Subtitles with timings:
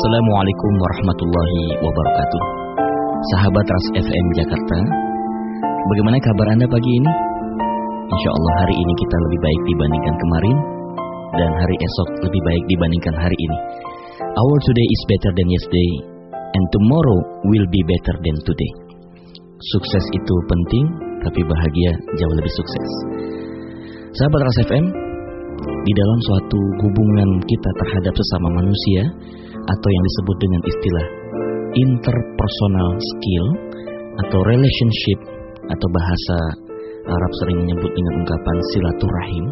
[0.00, 2.42] Assalamualaikum warahmatullahi wabarakatuh.
[3.36, 4.78] Sahabat Ras FM Jakarta
[5.92, 7.10] Bagaimana kabar Anda pagi ini?
[8.08, 10.56] Insya Allah hari ini kita lebih baik dibandingkan kemarin
[11.36, 13.58] Dan hari esok lebih baik dibandingkan hari ini.
[14.24, 15.92] Our today is better than yesterday
[16.32, 18.72] And tomorrow will be better than today.
[19.76, 20.84] Sukses itu penting
[21.28, 22.88] Tapi bahagia jauh lebih sukses.
[24.16, 24.84] Sahabat Ras FM
[25.60, 29.04] Di dalam suatu hubungan kita terhadap sesama manusia
[29.70, 31.06] atau yang disebut dengan istilah
[31.78, 33.46] interpersonal skill
[34.26, 35.18] atau relationship
[35.70, 36.38] atau bahasa
[37.06, 39.46] Arab sering menyebut dengan ungkapan silaturahim.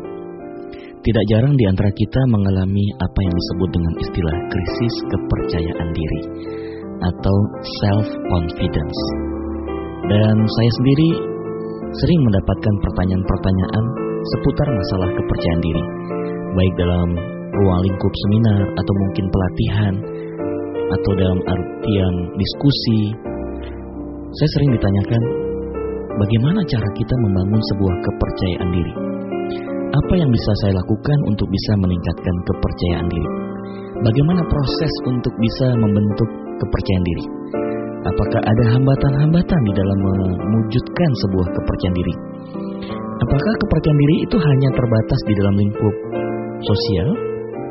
[0.98, 6.22] Tidak jarang di antara kita mengalami apa yang disebut dengan istilah krisis kepercayaan diri
[6.98, 7.36] atau
[7.80, 9.00] self confidence.
[10.10, 11.10] Dan saya sendiri
[12.02, 13.84] sering mendapatkan pertanyaan-pertanyaan
[14.26, 15.84] seputar masalah kepercayaan diri,
[16.58, 17.08] baik dalam
[17.58, 19.94] ruang lingkup seminar atau mungkin pelatihan
[20.88, 23.00] atau dalam artian diskusi.
[24.28, 25.22] Saya sering ditanyakan,
[26.20, 28.94] bagaimana cara kita membangun sebuah kepercayaan diri?
[29.88, 33.30] Apa yang bisa saya lakukan untuk bisa meningkatkan kepercayaan diri?
[33.98, 37.24] Bagaimana proses untuk bisa membentuk kepercayaan diri?
[37.98, 42.14] Apakah ada hambatan-hambatan di dalam mewujudkan sebuah kepercayaan diri?
[43.18, 45.94] Apakah kepercayaan diri itu hanya terbatas di dalam lingkup
[46.62, 47.27] sosial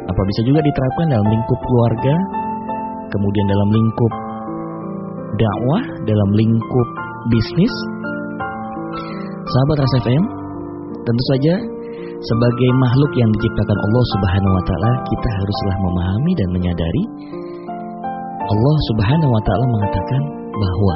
[0.08, 2.16] apa bisa juga diterapkan dalam lingkup keluarga,
[3.12, 4.14] kemudian dalam lingkup
[5.36, 6.90] dakwah, dalam lingkup
[7.32, 7.74] bisnis?
[9.48, 10.24] Sahabat RSFM,
[11.04, 11.54] tentu saja
[12.18, 17.04] sebagai makhluk yang diciptakan Allah Subhanahu wa taala, kita haruslah memahami dan menyadari
[18.48, 20.22] Allah Subhanahu wa taala mengatakan
[20.56, 20.96] bahwa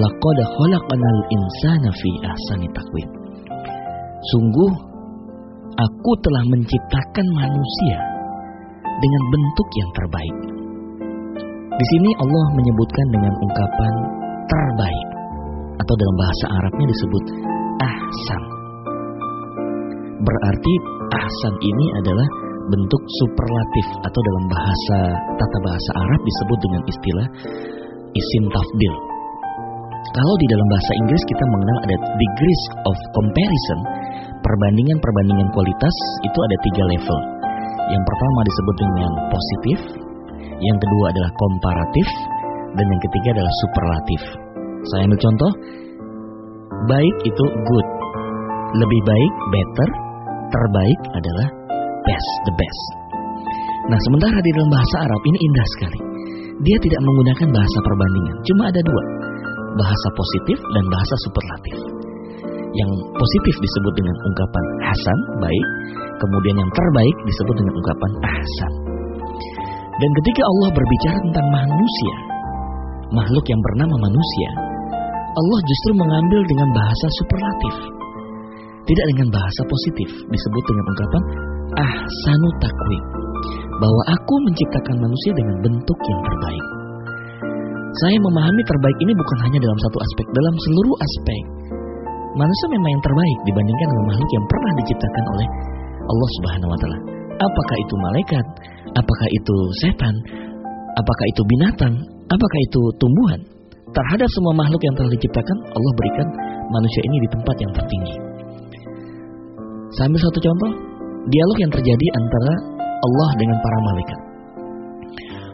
[0.00, 3.08] laqad khalaqnal insana fi ahsani taqwim.
[4.32, 4.95] Sungguh
[5.74, 7.98] Aku telah menciptakan manusia
[8.86, 10.36] dengan bentuk yang terbaik.
[11.76, 13.94] Di sini Allah menyebutkan dengan ungkapan
[14.48, 15.08] terbaik
[15.76, 17.24] atau dalam bahasa Arabnya disebut
[17.84, 18.42] ahsan.
[20.16, 20.74] Berarti
[21.12, 22.28] ahsan ini adalah
[22.66, 24.98] bentuk superlatif atau dalam bahasa
[25.38, 27.28] tata bahasa Arab disebut dengan istilah
[28.16, 28.94] isim tafdil.
[30.16, 33.80] Kalau di dalam bahasa Inggris kita mengenal ada degrees of comparison
[34.46, 37.18] perbandingan-perbandingan kualitas itu ada tiga level.
[37.90, 39.78] Yang pertama disebut dengan positif,
[40.62, 42.08] yang kedua adalah komparatif,
[42.78, 44.22] dan yang ketiga adalah superlatif.
[44.86, 45.52] Saya ambil contoh,
[46.86, 47.88] baik itu good,
[48.78, 49.88] lebih baik better,
[50.54, 51.46] terbaik adalah
[52.06, 52.82] best, the best.
[53.90, 56.00] Nah sementara di dalam bahasa Arab ini indah sekali.
[56.56, 59.04] Dia tidak menggunakan bahasa perbandingan, cuma ada dua,
[59.76, 61.95] bahasa positif dan bahasa superlatif.
[62.76, 65.66] Yang positif disebut dengan ungkapan hasan, baik.
[66.20, 68.72] Kemudian yang terbaik disebut dengan ungkapan ahsan.
[69.96, 72.14] Dan ketika Allah berbicara tentang manusia,
[73.16, 74.50] makhluk yang bernama manusia,
[75.36, 77.74] Allah justru mengambil dengan bahasa superlatif.
[78.86, 81.22] Tidak dengan bahasa positif, disebut dengan ungkapan
[81.80, 83.04] ahsanu takwim.
[83.80, 86.66] Bahwa aku menciptakan manusia dengan bentuk yang terbaik.
[88.04, 91.42] Saya memahami terbaik ini bukan hanya dalam satu aspek, dalam seluruh aspek
[92.36, 95.46] manusia memang yang terbaik dibandingkan dengan makhluk yang pernah diciptakan oleh
[96.06, 96.98] Allah Subhanahu wa taala.
[97.36, 98.44] Apakah itu malaikat?
[98.96, 100.14] Apakah itu setan?
[100.96, 101.94] Apakah itu binatang?
[102.32, 103.40] Apakah itu tumbuhan?
[103.92, 106.28] Terhadap semua makhluk yang telah diciptakan, Allah berikan
[106.68, 108.16] manusia ini di tempat yang tertinggi.
[109.96, 110.72] Sambil satu contoh,
[111.32, 114.20] dialog yang terjadi antara Allah dengan para malaikat.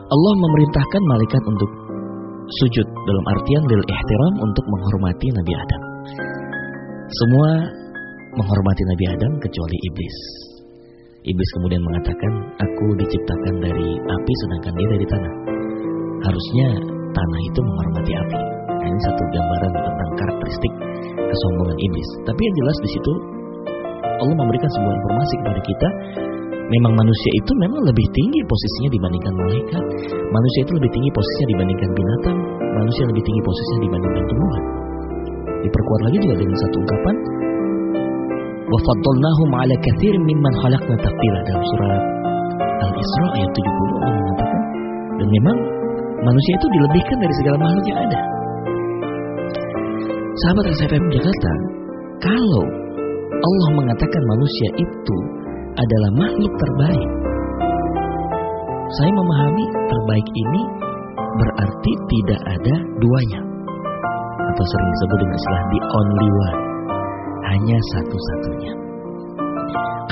[0.03, 1.71] Allah memerintahkan malaikat untuk
[2.63, 5.92] sujud dalam artian lil ihtiram untuk menghormati Nabi Adam.
[7.13, 7.61] Semua
[8.41, 10.17] menghormati Nabi Adam kecuali iblis.
[11.29, 15.35] Iblis kemudian mengatakan, "Aku diciptakan dari api sedangkan dia dari tanah."
[16.25, 16.69] Harusnya
[17.13, 18.41] tanah itu menghormati api.
[18.65, 20.73] Nah, ini satu gambaran tentang karakteristik
[21.21, 22.09] kesombongan iblis.
[22.25, 23.13] Tapi yang jelas di situ
[24.09, 25.89] Allah memberikan sebuah informasi kepada kita
[26.73, 29.85] memang manusia itu memang lebih tinggi posisinya dibandingkan malaikat.
[30.33, 32.39] Manusia itu lebih tinggi posisinya dibandingkan binatang.
[32.73, 34.82] Manusia lebih tinggi posisinya dibandingkan tumbuhan.
[35.63, 37.17] Diperkuat lagi juga dengan satu ungkapan.
[38.67, 41.41] Wa faddalnahum ala katsir mimman khalaqna tafdila.
[41.47, 42.03] Dalam surat
[42.83, 44.61] Al-Isra ayat 70 Allah mengatakan
[45.23, 45.57] dan memang
[46.27, 48.21] manusia itu dilebihkan dari segala makhluk yang ada.
[50.33, 51.53] Sahabat RSFM Jakarta,
[52.25, 52.65] kalau
[53.31, 55.17] Allah mengatakan manusia itu
[55.79, 57.11] adalah makhluk terbaik,
[58.99, 60.63] saya memahami terbaik ini
[61.15, 63.52] berarti tidak ada duanya
[64.53, 66.59] atau sering disebut dengan istilah the only one.
[67.43, 68.73] Hanya satu-satunya.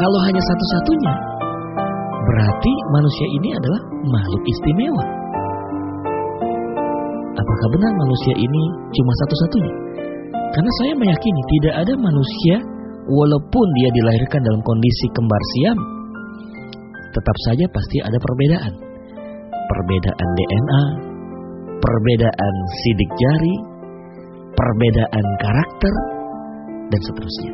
[0.01, 1.15] Kalau hanya satu-satunya,
[2.25, 5.05] berarti manusia ini adalah makhluk istimewa.
[7.37, 8.63] Apakah benar manusia ini
[8.97, 9.75] cuma satu-satunya?
[10.51, 12.57] Karena saya meyakini tidak ada manusia
[13.07, 15.79] walaupun dia dilahirkan dalam kondisi kembar siam,
[17.13, 18.75] tetap saja pasti ada perbedaan.
[19.71, 20.83] Perbedaan DNA,
[21.79, 23.70] perbedaan sidik jari,
[24.61, 25.95] perbedaan karakter,
[26.93, 27.53] dan seterusnya.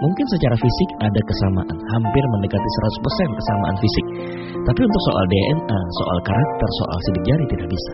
[0.00, 2.68] Mungkin secara fisik ada kesamaan, hampir mendekati
[3.28, 4.06] 100% kesamaan fisik.
[4.64, 7.92] Tapi untuk soal DNA, soal karakter, soal sidik jari tidak bisa.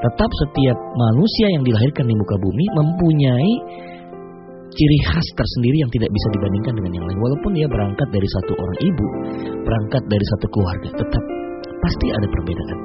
[0.00, 3.52] Tetap setiap manusia yang dilahirkan di muka bumi mempunyai
[4.72, 7.18] ciri khas tersendiri yang tidak bisa dibandingkan dengan yang lain.
[7.20, 9.06] Walaupun dia berangkat dari satu orang ibu,
[9.64, 11.22] berangkat dari satu keluarga, tetap
[11.84, 12.78] pasti ada perbedaan.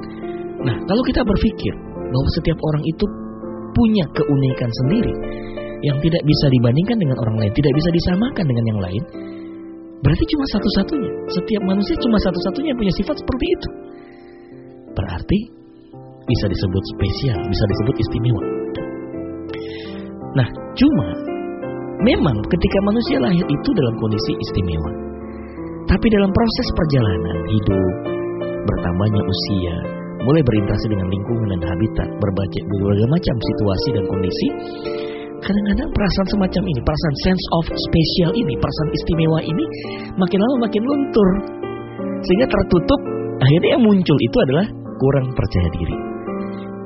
[0.68, 1.72] Nah, kalau kita berpikir
[2.12, 3.04] bahwa setiap orang itu
[3.72, 5.14] punya keunikan sendiri
[5.82, 9.02] yang tidak bisa dibandingkan dengan orang lain, tidak bisa disamakan dengan yang lain,
[10.00, 11.10] berarti cuma satu-satunya.
[11.34, 13.68] Setiap manusia cuma satu-satunya yang punya sifat seperti itu.
[14.92, 15.38] Berarti
[16.22, 18.44] bisa disebut spesial, bisa disebut istimewa.
[20.32, 20.48] Nah,
[20.78, 21.08] cuma
[22.06, 24.90] memang ketika manusia lahir itu dalam kondisi istimewa.
[25.82, 27.94] Tapi dalam proses perjalanan hidup,
[28.64, 29.76] bertambahnya usia,
[30.22, 34.46] mulai berinteraksi dengan lingkungan dan habitat, berbagai, berbagai macam situasi dan kondisi,
[35.42, 39.64] kadang-kadang perasaan semacam ini, perasaan sense of special ini, perasaan istimewa ini,
[40.14, 41.28] makin lama makin luntur.
[42.22, 43.00] Sehingga tertutup,
[43.42, 44.66] akhirnya yang muncul itu adalah
[45.02, 45.96] kurang percaya diri.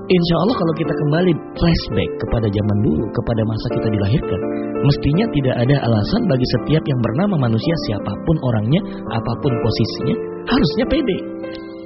[0.07, 4.41] Insya Allah kalau kita kembali flashback kepada zaman dulu, kepada masa kita dilahirkan,
[4.87, 8.81] mestinya tidak ada alasan bagi setiap yang bernama manusia siapa pun orangnya,
[9.11, 10.15] apa pun posisinya,
[10.47, 11.36] harusnya pede.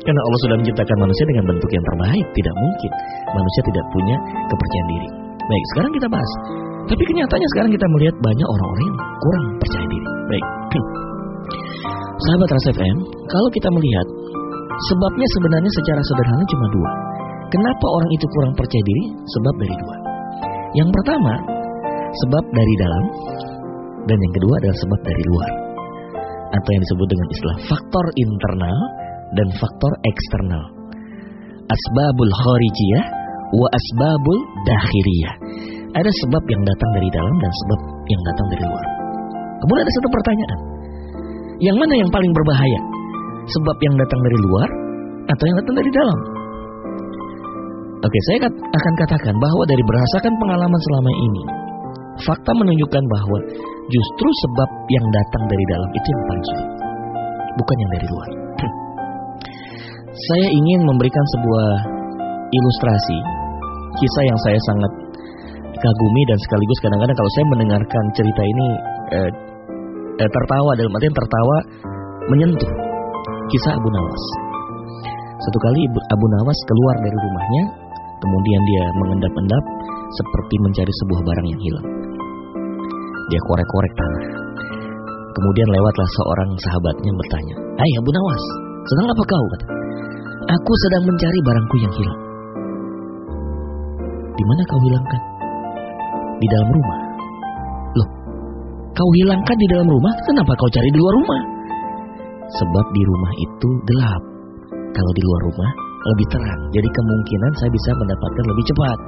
[0.01, 2.91] Karena Allah sudah menciptakan manusia dengan bentuk yang terbaik, tidak mungkin
[3.37, 4.17] manusia tidak punya
[4.49, 5.09] kepercayaan diri.
[5.41, 6.33] Baik, sekarang kita bahas.
[6.89, 10.09] Tapi kenyataannya sekarang kita melihat banyak orang-orang yang kurang percaya diri.
[10.31, 10.47] Baik.
[12.25, 12.97] Sahabat Ras FM,
[13.29, 14.07] kalau kita melihat
[14.89, 16.91] sebabnya sebenarnya secara sederhana cuma dua.
[17.51, 19.05] Kenapa orang itu kurang percaya diri?
[19.27, 19.97] Sebab dari dua.
[20.79, 21.35] Yang pertama,
[22.25, 23.05] sebab dari dalam
[24.07, 25.53] dan yang kedua adalah sebab dari luar.
[26.51, 28.79] Atau yang disebut dengan istilah faktor internal
[29.37, 30.65] dan faktor eksternal.
[31.71, 33.05] Asbabul kharijiyah
[33.55, 35.35] wa asbabul dakhiriyah.
[35.91, 38.87] Ada sebab yang datang dari dalam dan sebab yang datang dari luar.
[39.61, 40.61] Kemudian ada satu pertanyaan.
[41.61, 42.81] Yang mana yang paling berbahaya?
[43.51, 44.69] Sebab yang datang dari luar
[45.29, 46.19] atau yang datang dari dalam?
[48.01, 51.43] Oke, saya akan katakan bahwa dari berdasarkan pengalaman selama ini,
[52.25, 53.39] fakta menunjukkan bahwa
[53.93, 56.69] justru sebab yang datang dari dalam itu yang paling sulit,
[57.61, 58.31] bukan yang dari luar.
[60.11, 61.69] saya ingin memberikan sebuah
[62.51, 63.19] ilustrasi
[63.95, 64.93] kisah yang saya sangat
[65.71, 68.67] kagumi dan sekaligus kadang-kadang kalau saya mendengarkan cerita ini
[69.15, 69.31] eh,
[70.19, 71.57] eh, tertawa dalam artian tertawa
[72.27, 72.73] menyentuh
[73.55, 74.25] kisah Abu Nawas.
[75.41, 77.63] Satu kali Abu Nawas keluar dari rumahnya,
[78.21, 79.65] kemudian dia mengendap-endap
[80.11, 81.89] seperti mencari sebuah barang yang hilang.
[83.31, 84.25] Dia korek-korek tanah.
[85.31, 88.45] Kemudian lewatlah seorang sahabatnya bertanya, Hai Abu Nawas,
[88.91, 89.47] sedang apa kau?
[89.55, 89.80] Kata.
[90.51, 92.21] Aku sedang mencari barangku yang hilang.
[94.35, 95.23] Di mana kau hilangkan?
[96.43, 96.99] Di dalam rumah.
[97.95, 98.09] Loh,
[98.91, 101.43] kau hilangkan di dalam rumah, kenapa kau cari di luar rumah?
[102.51, 104.23] Sebab di rumah itu gelap.
[104.91, 105.71] Kalau di luar rumah
[106.11, 106.63] lebih terang.
[106.75, 108.99] Jadi kemungkinan saya bisa mendapatkan lebih cepat.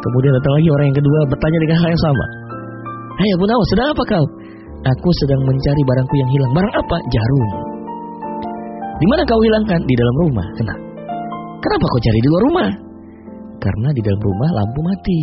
[0.00, 2.26] Kemudian datang lagi orang yang kedua bertanya dengan hal yang sama.
[3.20, 4.26] Hai Abu Nawas, sedang apa kau?
[4.84, 6.50] Aku sedang mencari barangku yang hilang.
[6.56, 6.96] Barang apa?
[7.12, 7.63] Jarum.
[8.94, 9.80] Di mana kau hilangkan?
[9.82, 10.46] Di dalam rumah.
[10.54, 10.82] Kenapa?
[11.60, 12.70] Kenapa kau cari di luar rumah?
[13.58, 15.20] Karena di dalam rumah lampu mati.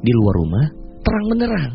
[0.00, 0.64] Di luar rumah
[1.04, 1.72] terang menerang.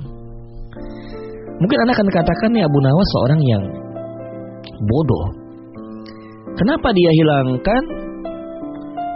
[1.55, 3.63] Mungkin Anda akan katakan nih Abu Nawas seorang yang
[4.85, 5.27] bodoh.
[6.55, 7.83] Kenapa dia hilangkan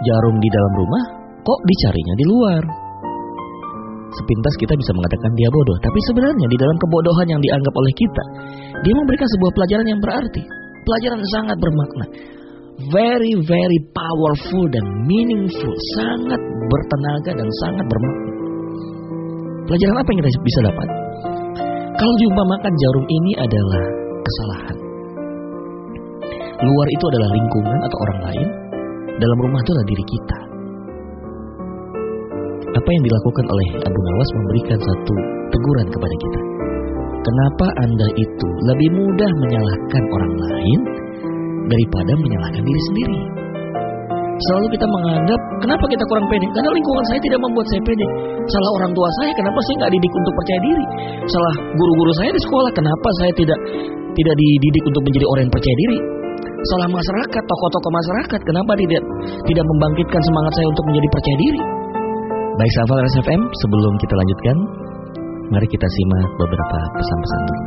[0.03, 1.03] jarum di dalam rumah?
[1.39, 2.63] Kok dicarinya di luar?
[4.09, 8.23] Sepintas kita bisa mengatakan dia bodoh, tapi sebenarnya di dalam kebodohan yang dianggap oleh kita,
[8.81, 10.43] dia memberikan sebuah pelajaran yang berarti,
[10.89, 12.05] pelajaran sangat bermakna,
[12.89, 18.31] very very powerful dan meaningful, sangat bertenaga dan sangat bermakna.
[19.69, 20.87] Pelajaran apa yang kita bisa dapat?
[21.93, 23.83] Kalau diumpamakan jarum ini adalah
[24.25, 24.77] kesalahan.
[26.59, 28.47] Luar itu adalah lingkungan atau orang lain,
[29.21, 30.39] dalam rumah itu adalah diri kita.
[32.69, 35.13] Apa yang dilakukan oleh Abu Nawas memberikan satu
[35.53, 36.48] teguran kepada kita.
[37.19, 40.79] Kenapa Anda itu lebih mudah menyalahkan orang lain
[41.67, 43.19] daripada menyalahkan diri sendiri?
[44.39, 46.47] Selalu kita menganggap, kenapa kita kurang pede?
[46.55, 48.07] Karena lingkungan saya tidak membuat saya pede.
[48.47, 50.85] Salah orang tua saya, kenapa saya nggak didik untuk percaya diri?
[51.27, 53.59] Salah guru-guru saya di sekolah, kenapa saya tidak
[54.15, 55.99] tidak dididik untuk menjadi orang yang percaya diri.
[56.71, 59.03] Salah masyarakat, tokoh-tokoh masyarakat, kenapa tidak
[59.43, 61.61] tidak membangkitkan semangat saya untuk menjadi percaya diri?
[62.59, 64.55] Baik sahabat RSFM, sebelum kita lanjutkan,
[65.49, 67.63] mari kita simak beberapa pesan-pesan dulu.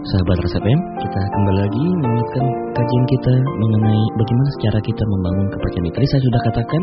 [0.00, 6.06] Sahabat RSFM, kita kembali lagi melanjutkan kajian kita mengenai bagaimana cara kita membangun kepercayaan diri.
[6.08, 6.82] Saya sudah katakan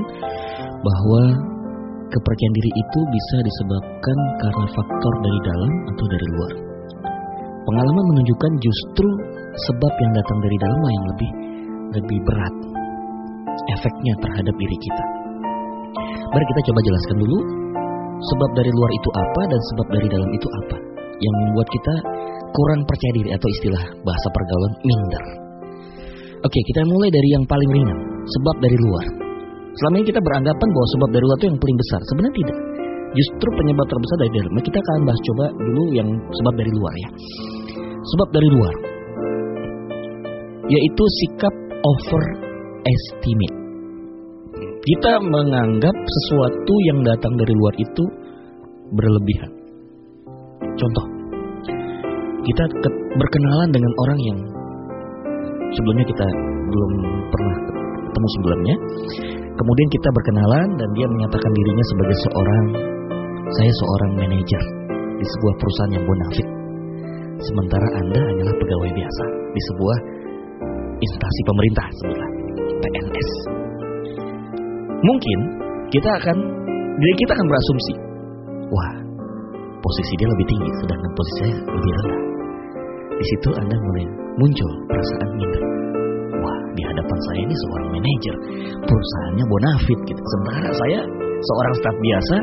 [0.86, 1.22] bahwa
[2.14, 6.52] kepercayaan diri itu bisa disebabkan karena faktor dari dalam atau dari luar.
[7.68, 9.10] Pengalaman menunjukkan justru
[9.66, 11.47] sebab yang datang dari dalam yang lebih
[11.96, 12.56] lebih berat
[13.78, 15.04] efeknya terhadap diri kita.
[16.28, 17.38] Mari kita coba jelaskan dulu
[18.18, 20.78] sebab dari luar itu apa dan sebab dari dalam itu apa
[21.18, 21.96] yang membuat kita
[22.54, 25.24] kurang percaya diri atau istilah bahasa pergaulan minder.
[26.46, 29.06] Oke, kita mulai dari yang paling ringan, sebab dari luar.
[29.78, 32.00] Selama ini kita beranggapan bahwa sebab dari luar itu yang paling besar.
[32.10, 32.58] Sebenarnya tidak.
[33.18, 34.54] Justru penyebab terbesar dari dalam.
[34.58, 37.10] Kita akan bahas coba dulu yang sebab dari luar ya.
[37.98, 38.74] Sebab dari luar.
[40.68, 43.58] Yaitu sikap overestimate.
[44.88, 48.04] Kita menganggap sesuatu yang datang dari luar itu
[48.96, 49.52] berlebihan.
[50.78, 51.06] Contoh,
[52.48, 52.64] kita
[53.20, 54.40] berkenalan dengan orang yang
[55.76, 56.28] sebelumnya kita
[56.72, 56.92] belum
[57.28, 57.58] pernah
[58.08, 58.76] ketemu sebelumnya.
[59.58, 62.66] Kemudian kita berkenalan dan dia menyatakan dirinya sebagai seorang
[63.48, 64.64] saya seorang manajer
[65.18, 66.48] di sebuah perusahaan yang bonafit.
[67.38, 69.98] Sementara Anda hanyalah pegawai biasa di sebuah
[70.98, 72.30] instansi pemerintah sebelah
[72.82, 73.30] PNS.
[74.98, 75.40] Mungkin
[75.94, 76.38] kita akan
[76.98, 77.94] diri kita akan berasumsi,
[78.74, 78.94] wah
[79.82, 82.22] posisi dia lebih tinggi, sedangkan posisi saya lebih rendah.
[83.18, 84.06] Di situ Anda mulai
[84.38, 85.64] muncul perasaan minder.
[86.38, 88.36] Wah, di hadapan saya ini seorang manajer,
[88.86, 90.22] perusahaannya bonafit gitu.
[90.22, 91.00] Sementara saya
[91.38, 92.36] seorang staf biasa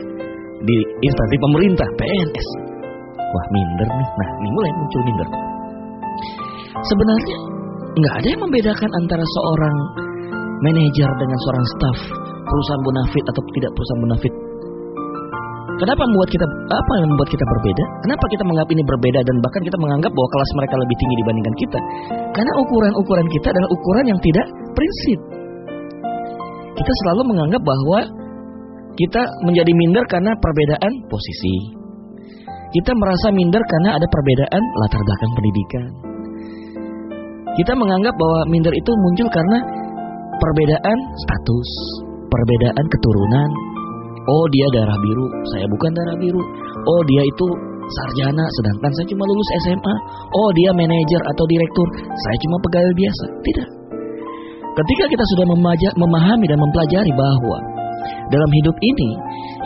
[0.66, 2.48] di instansi pemerintah PNS.
[3.18, 4.08] Wah, minder nih.
[4.14, 5.28] Nah, ini mulai muncul minder.
[6.74, 7.38] Sebenarnya
[7.94, 9.76] nggak ada yang membedakan antara seorang
[10.66, 11.98] manajer dengan seorang staf
[12.42, 14.34] perusahaan bonafit atau tidak perusahaan bonafit.
[15.74, 17.84] Kenapa membuat kita apa yang membuat kita berbeda?
[18.06, 21.54] Kenapa kita menganggap ini berbeda dan bahkan kita menganggap bahwa kelas mereka lebih tinggi dibandingkan
[21.58, 21.78] kita?
[22.30, 25.18] Karena ukuran-ukuran kita adalah ukuran yang tidak prinsip.
[26.78, 27.98] Kita selalu menganggap bahwa
[28.94, 31.54] kita menjadi minder karena perbedaan posisi.
[32.74, 36.13] Kita merasa minder karena ada perbedaan latar belakang pendidikan.
[37.54, 39.58] Kita menganggap bahwa minder itu muncul karena
[40.42, 41.70] perbedaan status,
[42.26, 43.50] perbedaan keturunan,
[44.24, 46.40] Oh dia darah biru, saya bukan darah biru.
[46.88, 47.46] Oh dia itu
[47.84, 49.94] sarjana, sedangkan saya cuma lulus SMA.
[50.32, 53.24] Oh dia manajer atau direktur, saya cuma pegawai biasa.
[53.44, 53.68] Tidak.
[54.74, 55.46] Ketika kita sudah
[56.00, 57.58] memahami dan mempelajari bahwa
[58.32, 59.10] dalam hidup ini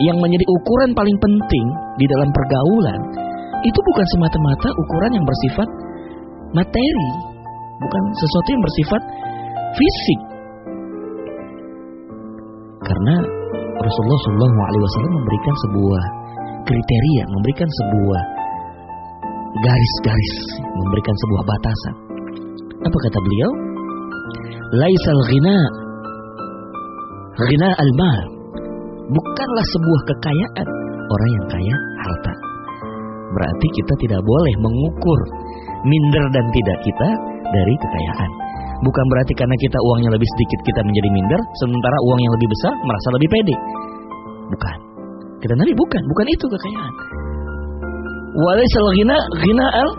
[0.03, 1.65] yang menjadi ukuran paling penting
[1.97, 2.99] di dalam pergaulan
[3.63, 5.69] itu bukan semata-mata ukuran yang bersifat
[6.51, 7.09] materi,
[7.79, 9.01] bukan sesuatu yang bersifat
[9.75, 10.19] fisik.
[12.79, 13.15] Karena
[13.79, 16.03] Rasulullah Shallallahu Alaihi Wasallam memberikan sebuah
[16.67, 18.21] kriteria, memberikan sebuah
[19.63, 21.95] garis-garis, memberikan sebuah batasan.
[22.79, 23.51] Apa kata beliau?
[24.69, 25.57] Laisal ghina
[27.39, 28.19] ghina al-mal
[29.09, 30.67] bukanlah sebuah kekayaan
[31.09, 32.33] orang yang kaya harta.
[33.29, 35.19] Berarti kita tidak boleh mengukur
[35.85, 37.09] minder dan tidak kita
[37.53, 38.31] dari kekayaan.
[38.79, 42.73] Bukan berarti karena kita uangnya lebih sedikit kita menjadi minder, sementara uang yang lebih besar
[42.79, 43.55] merasa lebih pede.
[44.55, 44.77] Bukan.
[45.39, 46.93] Kita Nabi bukan, bukan itu kekayaan.
[48.39, 49.89] Walaisal ghina ghina al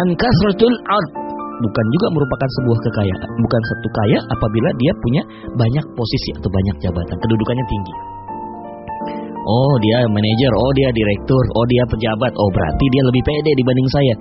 [0.00, 1.10] an ard
[1.54, 5.22] bukan juga merupakan sebuah kekayaan, bukan satu kaya apabila dia punya
[5.54, 7.94] banyak posisi atau banyak jabatan, kedudukannya tinggi.
[9.44, 13.88] Oh, dia manajer, oh dia direktur, oh dia pejabat, oh berarti dia lebih pede dibanding
[13.92, 14.14] saya.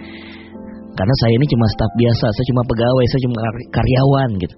[0.94, 3.38] Karena saya ini cuma staf biasa, saya cuma pegawai, saya cuma
[3.74, 4.56] karyawan gitu.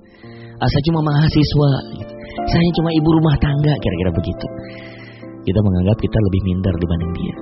[0.59, 2.13] Ah, saya cuma mahasiswa gitu.
[2.51, 4.47] Saya cuma ibu rumah tangga, kira-kira begitu.
[5.47, 7.35] Kita menganggap kita lebih minder dibanding dia.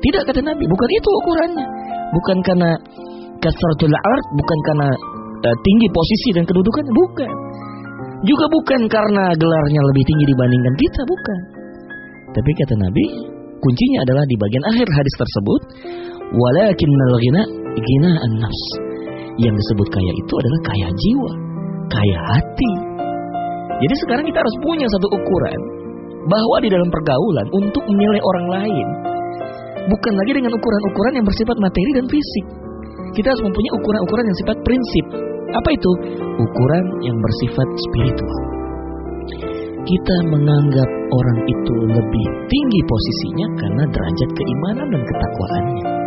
[0.00, 1.66] Tidak kata Nabi, bukan itu ukurannya.
[2.16, 2.70] Bukan karena
[3.44, 4.88] kasratul art, bukan karena
[5.44, 7.32] uh, tinggi posisi dan kedudukan, bukan.
[8.24, 11.40] Juga bukan karena gelarnya lebih tinggi dibandingkan kita, bukan.
[12.32, 13.04] Tapi kata Nabi,
[13.60, 15.60] kuncinya adalah di bagian akhir hadis tersebut,
[16.32, 17.42] walakinnal ghina
[17.78, 18.64] Gina an-nafs.
[19.38, 21.32] Yang disebut kaya itu adalah kaya jiwa,
[21.88, 22.72] kaya hati.
[23.80, 25.60] Jadi sekarang kita harus punya satu ukuran
[26.28, 28.86] bahwa di dalam pergaulan untuk menilai orang lain
[29.88, 32.46] bukan lagi dengan ukuran-ukuran yang bersifat materi dan fisik.
[33.16, 35.06] Kita harus mempunyai ukuran-ukuran yang sifat prinsip.
[35.50, 35.90] Apa itu?
[36.38, 38.42] Ukuran yang bersifat spiritual.
[39.80, 45.99] kita menganggap orang itu lebih tinggi posisinya karena derajat keimanan dan ketakwaannya.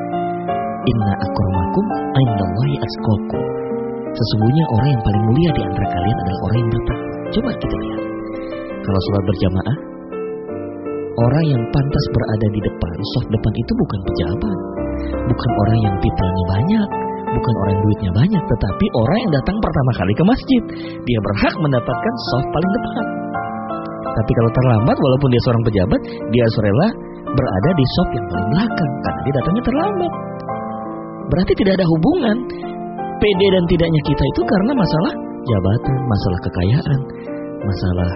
[0.84, 1.86] Inna akramakum
[2.20, 3.42] indallahi atqakum.
[4.14, 7.14] Sesungguhnya orang yang paling mulia di antara kalian adalah orang yang bertakwa.
[7.34, 8.02] Coba kita lihat.
[8.84, 9.78] Kalau sholat berjamaah,
[11.24, 14.58] orang yang pantas berada di depan, soft depan itu bukan pejabat,
[15.32, 16.88] bukan orang yang titelnya banyak,
[17.32, 20.62] bukan orang yang duitnya banyak, tetapi orang yang datang pertama kali ke masjid.
[21.00, 23.06] Dia berhak mendapatkan soft paling depan.
[24.14, 26.88] Tapi kalau terlambat, walaupun dia seorang pejabat, dia rela
[27.34, 30.14] berada di soft yang paling belakang karena dia datangnya terlambat.
[31.32, 32.38] Berarti tidak ada hubungan
[33.24, 35.14] PD dan tidaknya kita itu karena masalah
[35.48, 37.00] jabatan, masalah kekayaan,
[37.64, 38.12] masalah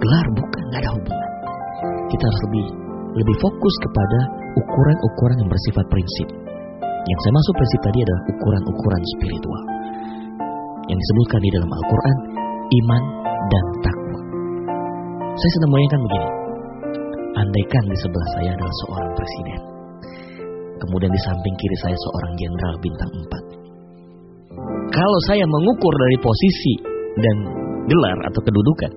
[0.00, 1.30] gelar bukan, nggak ada hubungan.
[2.10, 2.66] Kita harus lebih
[3.10, 4.18] lebih fokus kepada
[4.54, 6.28] ukuran-ukuran yang bersifat prinsip.
[6.80, 9.62] Yang saya masuk prinsip tadi adalah ukuran-ukuran spiritual.
[10.86, 12.16] Yang disebutkan di dalam Al-Quran,
[12.70, 13.02] iman
[13.50, 14.20] dan takwa.
[15.34, 16.28] Saya sedang membayangkan begini.
[17.30, 19.79] Andaikan di sebelah saya adalah seorang presiden.
[20.80, 23.60] Kemudian di samping kiri saya seorang jenderal bintang 4.
[24.90, 26.74] Kalau saya mengukur dari posisi
[27.20, 27.36] dan
[27.86, 28.92] gelar atau kedudukan,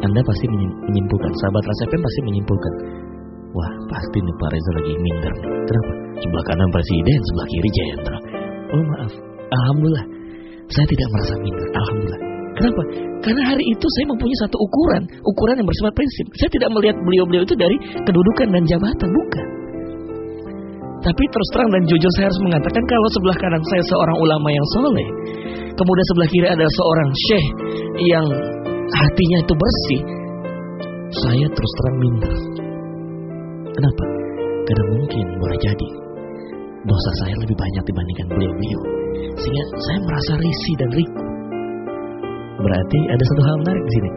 [0.00, 2.72] Anda pasti menyimpulkan, sahabat Rasepem pasti menyimpulkan,
[3.52, 5.34] wah pasti nih Pak Reza lagi minder.
[5.68, 5.92] Kenapa?
[6.22, 8.22] Sebelah kanan presiden, sebelah kiri jenderal.
[8.74, 9.12] Oh maaf,
[9.50, 10.06] Alhamdulillah,
[10.72, 11.68] saya tidak merasa minder.
[11.74, 12.20] Alhamdulillah.
[12.54, 12.82] Kenapa?
[13.18, 16.26] Karena hari itu saya mempunyai satu ukuran, ukuran yang bersifat prinsip.
[16.38, 19.46] Saya tidak melihat beliau-beliau itu dari kedudukan dan jabatan, bukan.
[21.04, 24.66] Tapi terus terang dan jujur saya harus mengatakan kalau sebelah kanan saya seorang ulama yang
[24.72, 25.08] soleh,
[25.76, 27.46] kemudian sebelah kiri ada seorang syekh
[28.08, 28.26] yang
[28.88, 30.02] hatinya itu bersih,
[31.12, 32.34] saya terus terang minder.
[33.74, 34.04] Kenapa?
[34.64, 35.88] Karena mungkin boleh jadi
[36.88, 38.80] dosa saya lebih banyak dibandingkan beliau-beliau.
[39.36, 41.24] Sehingga saya merasa risih dan riku.
[42.64, 44.10] Berarti ada satu hal menarik di sini.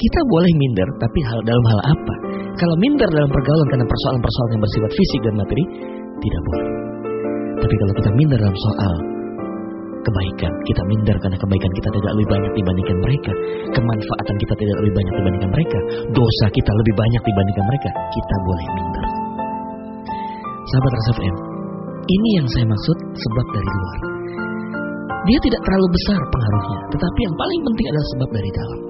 [0.00, 2.14] Kita boleh minder, tapi hal dalam hal apa?
[2.56, 5.64] Kalau minder dalam pergaulan karena persoalan-persoalan yang bersifat fisik dan materi,
[6.20, 6.68] tidak boleh.
[7.60, 8.94] Tapi kalau kita minder dalam soal
[10.00, 13.32] kebaikan, kita minder karena kebaikan kita tidak lebih banyak dibandingkan mereka,
[13.76, 15.78] kemanfaatan kita tidak lebih banyak dibandingkan mereka,
[16.16, 19.06] dosa kita lebih banyak dibandingkan mereka, kita boleh minder.
[20.70, 21.36] Sahabat Rasa FM,
[22.00, 23.98] ini yang saya maksud sebab dari luar.
[25.20, 28.80] Dia tidak terlalu besar pengaruhnya, tetapi yang paling penting adalah sebab dari dalam.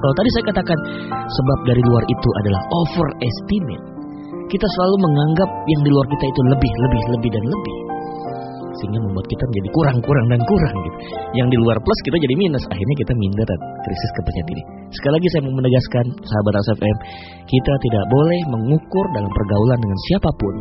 [0.00, 0.78] Kalau tadi saya katakan
[1.10, 3.84] sebab dari luar itu adalah overestimate,
[4.50, 7.76] kita selalu menganggap yang di luar kita itu lebih, lebih, lebih dan lebih.
[8.82, 10.96] Sehingga membuat kita menjadi kurang, kurang dan kurang gitu.
[11.36, 12.64] Yang di luar plus kita jadi minus.
[12.70, 14.62] Akhirnya kita minder dan krisis kepercayaan diri.
[14.90, 16.96] Sekali lagi saya mau menegaskan sahabat FM,
[17.46, 20.54] kita tidak boleh mengukur dalam pergaulan dengan siapa pun.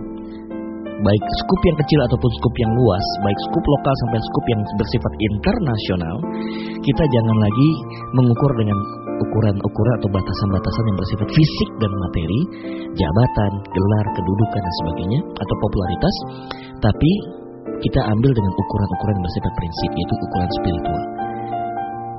[1.00, 5.14] Baik skup yang kecil ataupun skup yang luas, baik skup lokal sampai skup yang bersifat
[5.16, 6.16] internasional,
[6.84, 7.70] kita jangan lagi
[8.20, 8.78] mengukur dengan
[9.20, 12.40] ukuran-ukuran atau batasan-batasan yang bersifat fisik dan materi,
[12.96, 16.16] jabatan, gelar, kedudukan dan sebagainya atau popularitas,
[16.80, 17.12] tapi
[17.80, 21.04] kita ambil dengan ukuran-ukuran yang bersifat prinsip yaitu ukuran spiritual.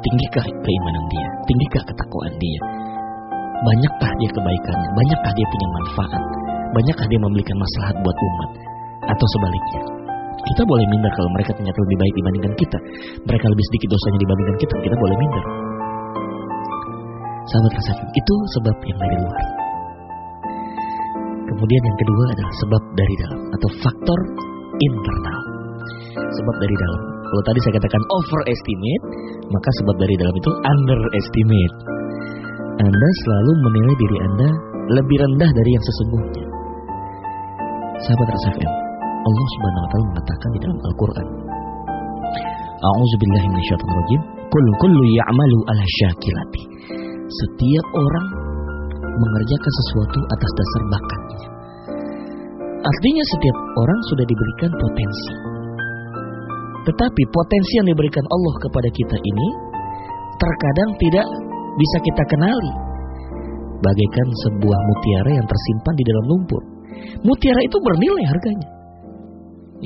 [0.01, 1.29] Tinggikah keimanan dia?
[1.45, 2.61] Tinggikah ketakwaan dia?
[3.61, 4.89] Banyakkah dia kebaikannya?
[4.97, 6.23] Banyakkah dia punya manfaat?
[6.73, 8.51] Banyakkah dia memberikan maslahat buat umat?
[9.13, 9.83] Atau sebaliknya?
[10.41, 12.79] Kita boleh minder kalau mereka ternyata lebih baik dibandingkan kita.
[13.29, 14.75] Mereka lebih sedikit dosanya dibandingkan kita.
[14.81, 15.45] Kita boleh minder.
[17.51, 19.45] Sahabat Rasakim, itu sebab yang dari luar.
[21.51, 24.19] Kemudian yang kedua adalah sebab dari dalam atau faktor
[24.79, 25.41] internal.
[26.15, 27.01] Sebab dari dalam.
[27.11, 29.05] Kalau tadi saya katakan overestimate,
[29.51, 31.77] maka sebab dari dalam itu underestimate.
[32.81, 34.49] Anda selalu menilai diri Anda
[34.95, 36.47] lebih rendah dari yang sesungguhnya.
[38.07, 38.73] Sahabat RSFM,
[39.27, 41.29] Allah Subhanahu wa taala mengatakan di dalam Al-Qur'an.
[42.81, 44.21] A'udzubillahi minasyaitonirrajim.
[44.51, 46.63] Kullu kullu ya'malu ala syakilati.
[47.31, 48.29] Setiap orang
[48.99, 51.47] mengerjakan sesuatu atas dasar bakatnya.
[52.81, 55.33] Artinya setiap orang sudah diberikan potensi.
[56.91, 59.49] Tetapi potensi yang diberikan Allah kepada kita ini
[60.43, 61.27] terkadang tidak
[61.79, 62.73] bisa kita kenali.
[63.79, 66.63] Bagaikan sebuah mutiara yang tersimpan di dalam lumpur.
[67.25, 68.69] Mutiara itu bernilai harganya.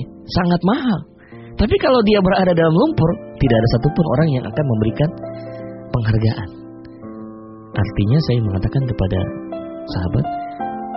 [0.01, 0.07] Ya,
[0.41, 1.01] sangat mahal.
[1.55, 5.11] Tapi kalau dia berada dalam lumpur, tidak ada satupun orang yang akan memberikan
[5.93, 6.64] penghargaan.
[7.75, 9.21] Artinya saya mengatakan kepada
[9.91, 10.27] sahabat,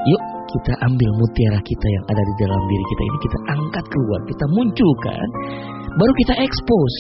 [0.05, 4.19] yuk kita ambil mutiara kita yang ada di dalam diri kita ini, kita angkat keluar,
[4.29, 5.27] kita munculkan,
[5.97, 6.99] baru kita expose.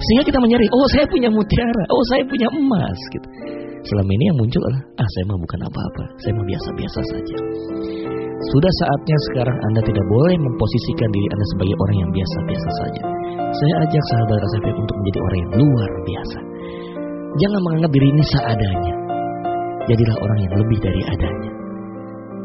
[0.00, 2.98] Sehingga kita menyari, oh saya punya mutiara, oh saya punya emas.
[3.12, 3.28] Gitu.
[3.84, 7.36] Selama ini yang muncul adalah, ah saya mah bukan apa-apa, saya mah biasa-biasa saja.
[8.40, 13.02] Sudah saatnya sekarang Anda tidak boleh memposisikan diri Anda sebagai orang yang biasa-biasa saja.
[13.52, 16.49] Saya ajak sahabat Rasafim untuk menjadi orang yang luar biasa.
[17.38, 18.94] Jangan menganggap diri ini seadanya.
[19.86, 21.50] Jadilah orang yang lebih dari adanya.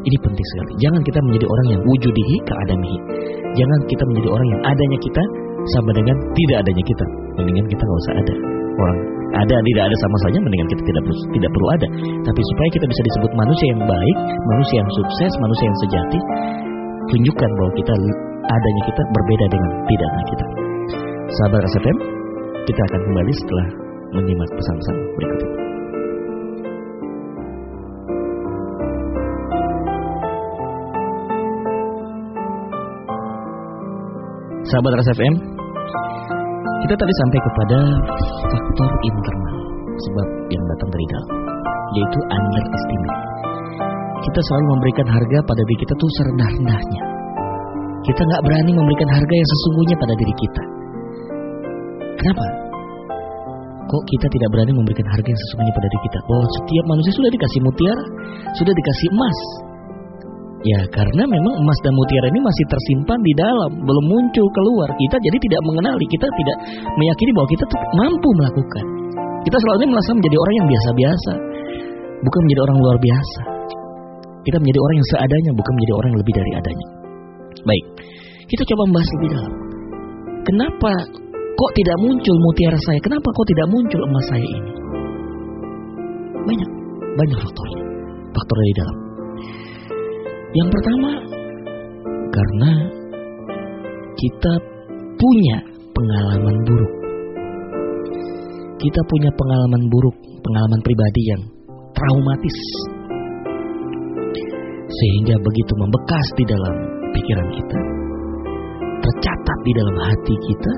[0.06, 0.72] Ini penting sekali.
[0.78, 2.98] Jangan kita menjadi orang yang wujudihi keadamihi.
[3.58, 5.22] Jangan kita menjadi orang yang adanya kita
[5.74, 7.04] sama dengan tidak adanya kita.
[7.34, 8.34] Mendingan kita nggak usah ada.
[8.76, 8.98] Orang
[9.34, 11.88] ada tidak ada sama saja mendingan kita tidak perlu tidak perlu ada.
[12.22, 16.20] Tapi supaya kita bisa disebut manusia yang baik, manusia yang sukses, manusia yang sejati,
[17.10, 17.94] tunjukkan bahwa kita
[18.46, 20.46] adanya kita berbeda dengan tidak adanya kita.
[21.26, 21.98] Sahabat SFM,
[22.70, 23.85] kita akan kembali setelah
[24.16, 25.54] menyimak pesan-pesan berikut ini.
[34.66, 35.34] Sahabat RSFM,
[36.82, 37.78] kita tadi sampai kepada
[38.50, 39.56] faktor internal
[39.94, 41.30] sebab yang datang dari dalam,
[41.94, 43.20] yaitu underestimate.
[44.26, 47.02] Kita selalu memberikan harga pada diri kita tuh serendah-rendahnya.
[48.10, 50.62] Kita nggak berani memberikan harga yang sesungguhnya pada diri kita.
[52.26, 52.65] Kenapa?
[53.86, 56.18] Kok kita tidak berani memberikan harga yang sesungguhnya pada diri kita?
[56.26, 58.04] Bahwa setiap manusia sudah dikasih mutiara,
[58.58, 59.38] sudah dikasih emas.
[60.66, 64.90] Ya karena memang emas dan mutiara ini masih tersimpan di dalam, belum muncul keluar.
[64.90, 66.56] Kita jadi tidak mengenali, kita tidak
[66.98, 68.84] meyakini bahwa kita mampu melakukan.
[69.46, 71.32] Kita selalu merasa menjadi orang yang biasa-biasa,
[72.26, 73.40] bukan menjadi orang luar biasa.
[74.42, 76.86] Kita menjadi orang yang seadanya, bukan menjadi orang yang lebih dari adanya.
[77.62, 77.84] Baik,
[78.50, 79.52] kita coba membahas lebih dalam.
[80.46, 80.92] Kenapa
[81.56, 83.00] kok tidak muncul mutiara saya?
[83.00, 84.72] Kenapa kok tidak muncul emas saya ini?
[86.46, 86.70] Banyak,
[87.16, 87.82] banyak faktornya.
[88.36, 88.96] Faktor dari dalam.
[90.56, 91.10] Yang pertama,
[92.32, 92.72] karena
[94.16, 94.52] kita
[95.16, 95.58] punya
[95.92, 96.92] pengalaman buruk.
[98.76, 101.42] Kita punya pengalaman buruk, pengalaman pribadi yang
[101.96, 102.58] traumatis.
[104.86, 106.74] Sehingga begitu membekas di dalam
[107.16, 107.78] pikiran kita,
[109.00, 110.72] tercatat di dalam hati kita,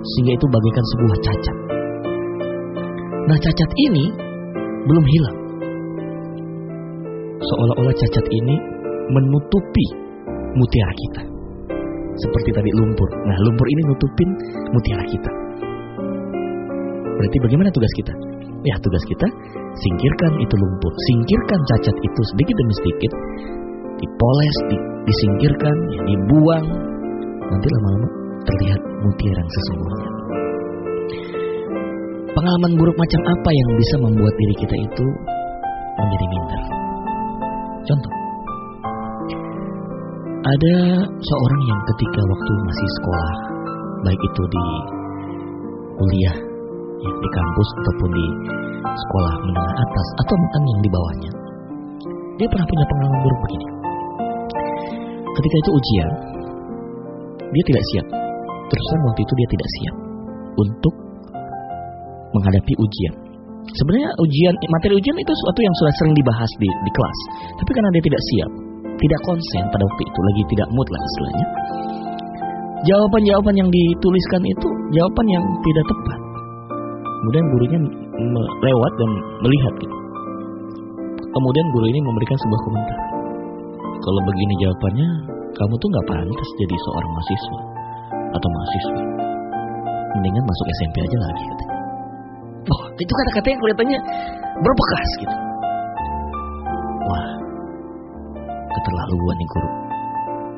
[0.00, 1.56] sehingga itu bagaikan sebuah cacat.
[3.28, 4.04] Nah, cacat ini
[4.88, 5.38] belum hilang.
[7.40, 8.56] Seolah-olah cacat ini
[9.12, 9.86] menutupi
[10.56, 11.22] mutiara kita.
[12.20, 13.08] Seperti tadi lumpur.
[13.28, 14.28] Nah, lumpur ini nutupin
[14.72, 15.30] mutiara kita.
[17.20, 18.12] Berarti bagaimana tugas kita?
[18.60, 19.28] Ya, tugas kita
[19.72, 23.12] singkirkan itu lumpur, singkirkan cacat itu sedikit demi sedikit,
[23.96, 24.76] dipoles, di,
[25.08, 26.66] disingkirkan, ya, dibuang.
[27.40, 28.08] Nanti lama-lama
[28.44, 30.10] terlihat mutiara yang sesungguhnya.
[32.30, 35.06] Pengalaman buruk macam apa yang bisa membuat diri kita itu
[35.98, 36.62] menjadi minder?
[37.80, 38.14] Contoh,
[40.40, 43.32] ada seorang yang ketika waktu masih sekolah,
[44.06, 44.66] baik itu di
[46.00, 46.36] kuliah,
[47.02, 48.26] ya, di kampus ataupun di
[48.88, 51.32] sekolah menengah atas atau bahkan yang di bawahnya,
[52.40, 53.66] dia pernah punya pengalaman buruk begini.
[55.30, 56.10] Ketika itu ujian,
[57.50, 58.19] dia tidak siap.
[58.70, 59.96] Terus terang waktu itu dia tidak siap
[60.54, 60.94] untuk
[62.30, 63.14] menghadapi ujian.
[63.70, 67.18] Sebenarnya ujian materi ujian itu sesuatu yang sudah sering dibahas di, di kelas,
[67.60, 68.50] tapi karena dia tidak siap,
[68.98, 71.46] tidak konsen pada waktu itu lagi tidak mood lah istilahnya.
[72.80, 76.20] Jawaban-jawaban yang dituliskan itu jawaban yang tidak tepat.
[77.04, 77.80] Kemudian gurunya
[78.64, 79.10] lewat dan
[79.44, 79.96] melihat gitu.
[81.20, 82.98] Kemudian guru ini memberikan sebuah komentar.
[84.00, 85.08] Kalau begini jawabannya,
[85.52, 87.69] kamu tuh nggak pantas jadi seorang mahasiswa
[88.34, 89.02] atau mahasiswa.
[90.18, 91.76] Mendingan masuk SMP aja lagi katanya.
[92.70, 93.98] Oh, itu kata-kata yang kelihatannya
[94.60, 95.36] berbekas gitu.
[97.08, 97.28] Wah,
[98.74, 99.70] keterlaluan nih guru.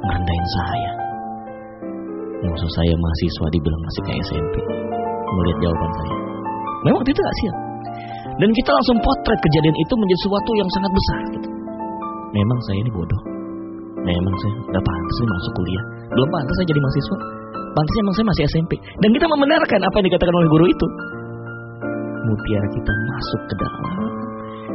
[0.03, 0.93] Ngandain saya.
[2.43, 4.57] Maksud saya mahasiswa dibilang masih kayak SMP.
[5.31, 6.17] Melihat jawaban saya.
[6.83, 7.57] Memang itu gak siap.
[8.43, 11.21] Dan kita langsung potret kejadian itu menjadi sesuatu yang sangat besar.
[11.39, 11.49] Gitu.
[12.35, 13.23] Memang saya ini bodoh.
[14.03, 15.85] Memang saya gak pantas masuk kuliah.
[16.11, 17.19] Belum pantas saya jadi mahasiswa.
[17.73, 18.73] Pantasnya memang saya masih SMP.
[19.01, 20.87] Dan kita membenarkan apa yang dikatakan oleh guru itu.
[22.23, 23.83] Mutiara kita masuk ke dalam.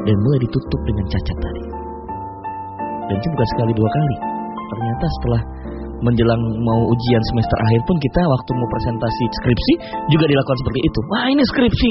[0.04, 1.64] Dan mulai ditutup dengan cacat tadi.
[3.08, 4.18] Dan itu bukan sekali dua kali.
[4.68, 5.42] Ternyata setelah
[6.02, 9.74] menjelang mau ujian semester akhir pun kita waktu mau presentasi skripsi
[10.14, 11.00] juga dilakukan seperti itu.
[11.10, 11.90] Wah ini skripsi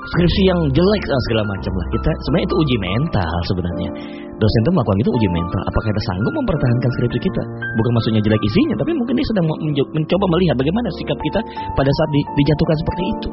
[0.00, 1.86] skripsi yang jelek segala macam lah.
[1.92, 3.90] Kita sebenarnya itu uji mental sebenarnya.
[4.40, 5.60] Dosen itu melakukan itu uji mental.
[5.68, 7.42] Apakah kita sanggup mempertahankan skripsi kita?
[7.76, 9.46] Bukan maksudnya jelek isinya, tapi mungkin dia sedang
[9.92, 11.40] mencoba melihat bagaimana sikap kita
[11.76, 13.28] pada saat di, dijatuhkan seperti itu.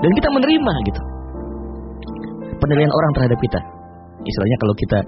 [0.00, 1.00] Dan kita menerima gitu.
[2.60, 3.79] Penilaian orang terhadap kita.
[4.20, 4.98] Istilahnya kalau kita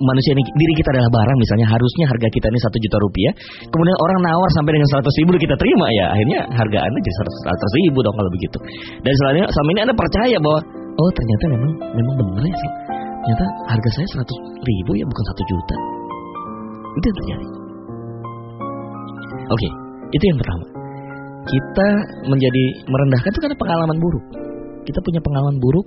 [0.00, 3.32] manusia ini diri kita adalah barang misalnya harusnya harga kita ini satu juta rupiah
[3.68, 7.70] kemudian orang nawar sampai dengan seratus ribu kita terima ya akhirnya harga anda jadi seratus
[7.84, 8.58] ribu dong kalau begitu.
[9.04, 10.60] Dan selanjutnya sama ini anda percaya bahwa
[10.96, 12.70] oh ternyata memang memang benar ya
[13.20, 15.76] ternyata harga saya seratus ribu ya bukan satu juta.
[16.90, 17.46] Itu yang terjadi.
[19.50, 19.68] Oke
[20.10, 20.66] itu yang pertama.
[21.40, 21.88] Kita
[22.28, 24.24] menjadi merendahkan itu karena pengalaman buruk.
[24.84, 25.86] Kita punya pengalaman buruk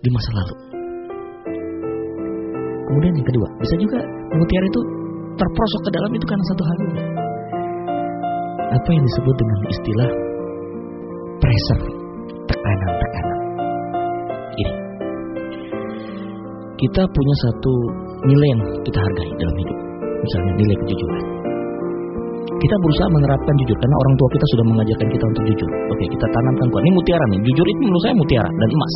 [0.00, 0.75] di masa lalu.
[2.86, 3.98] Kemudian yang kedua, bisa juga
[4.34, 4.80] mutiara itu
[5.36, 7.02] terprosok ke dalam itu karena satu hal ini.
[8.66, 10.10] Apa yang disebut dengan istilah
[11.42, 11.84] pressure,
[12.46, 13.38] tekanan-tekanan.
[14.56, 14.74] Ini.
[16.76, 17.72] Kita punya satu
[18.26, 19.78] nilai yang kita hargai dalam hidup.
[20.16, 21.24] Misalnya nilai kejujuran.
[22.56, 25.70] Kita berusaha menerapkan jujur karena orang tua kita sudah mengajarkan kita untuk jujur.
[25.92, 26.82] Oke, kita tanamkan kuat.
[26.88, 27.40] Ini mutiara nih.
[27.52, 28.94] Jujur itu menurut saya mutiara dan emas.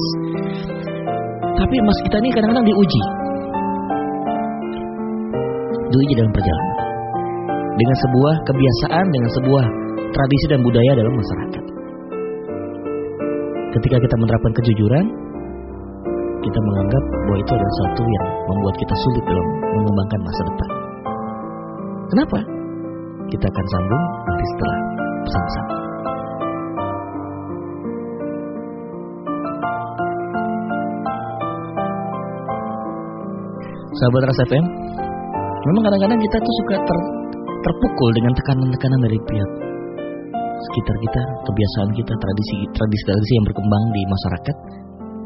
[1.61, 3.03] Tapi emas kita ini kadang-kadang diuji.
[5.90, 6.76] Diuji dalam perjalanan.
[7.74, 9.64] Dengan sebuah kebiasaan, dengan sebuah
[10.14, 11.64] tradisi dan budaya dalam masyarakat.
[13.74, 15.05] Ketika kita menerapkan kejujuran,
[16.40, 20.70] kita menganggap bahwa itu adalah sesuatu yang membuat kita sulit dalam mengembangkan masa depan.
[22.11, 22.38] Kenapa?
[23.31, 24.79] Kita akan sambung nanti setelah
[25.26, 25.66] pesan-pesan.
[33.90, 34.64] Sahabat Ras FM,
[35.68, 36.98] memang kadang-kadang kita tuh suka ter,
[37.60, 39.50] terpukul dengan tekanan-tekanan dari pihak
[40.60, 44.56] sekitar kita, kebiasaan kita, tradisi tradisi tradisi yang berkembang di masyarakat.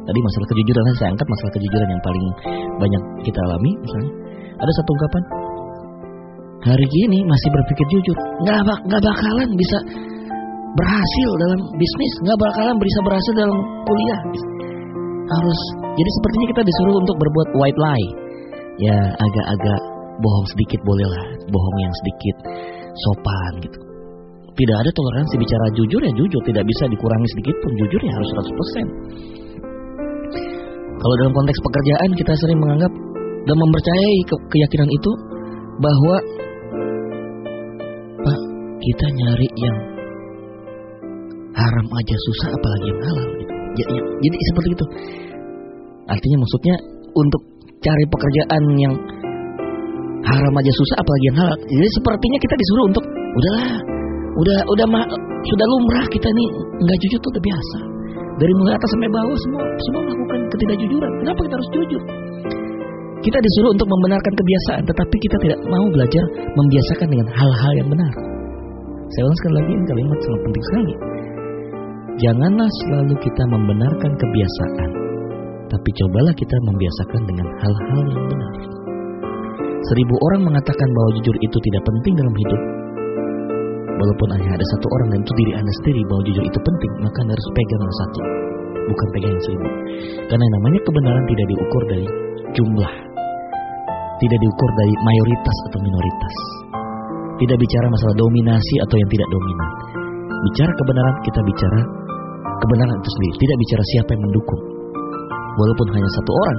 [0.04, 2.26] Tadi masalah kejujuran saya angkat masalah kejujuran yang paling
[2.76, 4.12] banyak kita alami misalnya.
[4.54, 5.22] Ada satu ungkapan
[6.64, 8.16] hari ini masih berpikir jujur,
[8.46, 9.78] nggak bak nggak bakalan bisa
[10.74, 14.20] berhasil dalam bisnis, nggak bakalan bisa berhasil dalam kuliah.
[15.24, 15.60] Harus
[15.94, 18.10] jadi sepertinya kita disuruh untuk berbuat white lie.
[18.74, 19.80] Ya agak-agak
[20.20, 22.36] bohong sedikit bolehlah, bohong yang sedikit
[23.06, 23.78] sopan gitu.
[24.54, 28.30] Tidak ada toleransi bicara jujur ya jujur, tidak bisa dikurangi sedikit pun jujur ya harus
[28.38, 29.34] 100%.
[30.94, 32.92] Kalau dalam konteks pekerjaan kita sering menganggap
[33.44, 35.12] dan mempercayai ke keyakinan itu
[35.82, 36.16] bahwa
[38.24, 38.40] Pak,
[38.78, 39.78] kita nyari yang
[41.54, 43.52] haram aja susah apalagi yang halal gitu.
[43.74, 44.86] Jadi, jadi seperti itu.
[46.04, 46.74] Artinya maksudnya
[47.14, 47.42] untuk
[47.82, 48.94] cari pekerjaan yang
[50.24, 51.56] haram aja susah apalagi yang halal.
[51.68, 53.72] Jadi sepertinya kita disuruh untuk udahlah,
[54.40, 55.00] udah udah ma,
[55.44, 56.48] sudah lumrah kita nih
[56.80, 57.78] nggak jujur tuh udah biasa.
[58.34, 61.12] Dari mulai atas sampai bawah semua semua melakukan ketidakjujuran.
[61.22, 62.02] Kenapa kita harus jujur?
[63.24, 66.24] Kita disuruh untuk membenarkan kebiasaan, tetapi kita tidak mau belajar
[66.60, 68.12] membiasakan dengan hal-hal yang benar.
[69.16, 70.94] Saya ulang sekali lagi ini kalimat sangat penting sekali.
[72.14, 74.90] Janganlah selalu kita membenarkan kebiasaan,
[75.72, 78.83] tapi cobalah kita membiasakan dengan hal-hal yang benar.
[79.84, 82.62] Seribu orang mengatakan bahwa jujur itu tidak penting dalam hidup.
[83.94, 87.16] Walaupun hanya ada satu orang dan itu diri anda sendiri bahwa jujur itu penting, maka
[87.20, 88.20] anda harus pegang yang satu,
[88.88, 89.68] bukan pegang yang seribu.
[90.28, 92.06] Karena yang namanya kebenaran tidak diukur dari
[92.56, 92.92] jumlah,
[94.24, 96.34] tidak diukur dari mayoritas atau minoritas.
[97.34, 99.70] Tidak bicara masalah dominasi atau yang tidak dominan.
[100.48, 101.80] Bicara kebenaran, kita bicara
[102.62, 103.34] kebenaran itu sendiri.
[103.42, 104.62] Tidak bicara siapa yang mendukung.
[105.54, 106.58] Walaupun hanya satu orang,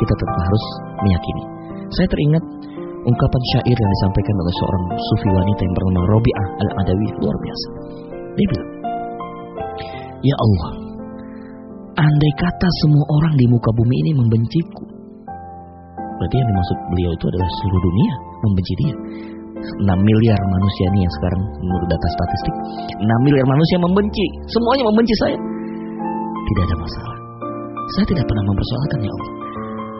[0.00, 0.64] kita tetap harus
[1.04, 1.44] meyakini.
[1.94, 2.44] Saya teringat
[3.06, 7.68] ungkapan syair yang disampaikan oleh seorang sufi wanita yang bernama Robi'ah al-Adawi luar biasa.
[8.34, 8.70] Dia bilang,
[10.26, 10.70] Ya Allah,
[12.02, 14.84] andai kata semua orang di muka bumi ini membenciku,
[16.18, 18.96] berarti yang dimaksud beliau itu adalah seluruh dunia membenci dia.
[19.56, 22.54] 6 miliar manusia ini yang sekarang menurut data statistik
[23.02, 25.36] 6 miliar manusia membenci Semuanya membenci saya
[26.44, 27.16] Tidak ada masalah
[27.96, 29.32] Saya tidak pernah mempersoalkan ya Allah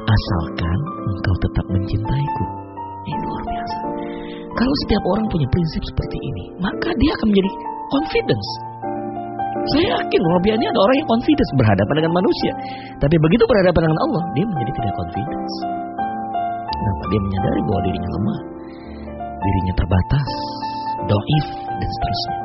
[0.06, 1.98] Asalkan engkau tetap biasa
[4.56, 7.50] Kalau setiap orang punya prinsip seperti ini Maka dia akan menjadi
[7.92, 8.48] confidence
[9.76, 12.52] Saya yakin Robiah ini ada orang yang confidence Berhadapan dengan manusia
[12.96, 15.54] Tapi begitu berhadapan dengan Allah Dia menjadi tidak confidence
[16.72, 17.02] Kenapa?
[17.12, 18.40] Dia menyadari bahwa dirinya lemah
[19.46, 20.28] dirinya terbatas,
[21.06, 22.36] doif, dan seterusnya.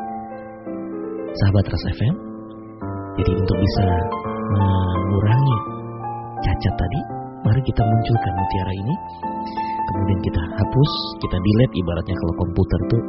[1.32, 2.15] Sahabat Ras FM,
[3.17, 3.86] jadi untuk bisa
[4.52, 5.58] mengurangi
[6.43, 7.00] cacat tadi,
[7.47, 8.95] mari kita munculkan mutiara ini,
[9.95, 13.01] kemudian kita hapus, kita delete ibaratnya kalau komputer tuh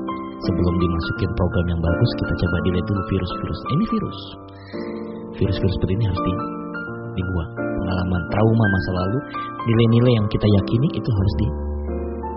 [0.43, 3.61] sebelum dimasukin program yang bagus, kita coba delete dulu virus-virus.
[3.63, 4.19] Ini virus.
[5.39, 6.33] Virus-virus seperti ini harus di,
[7.19, 7.51] dibuang.
[7.83, 9.19] Pengalaman trauma masa lalu,
[9.67, 11.49] nilai-nilai yang kita yakini itu harus di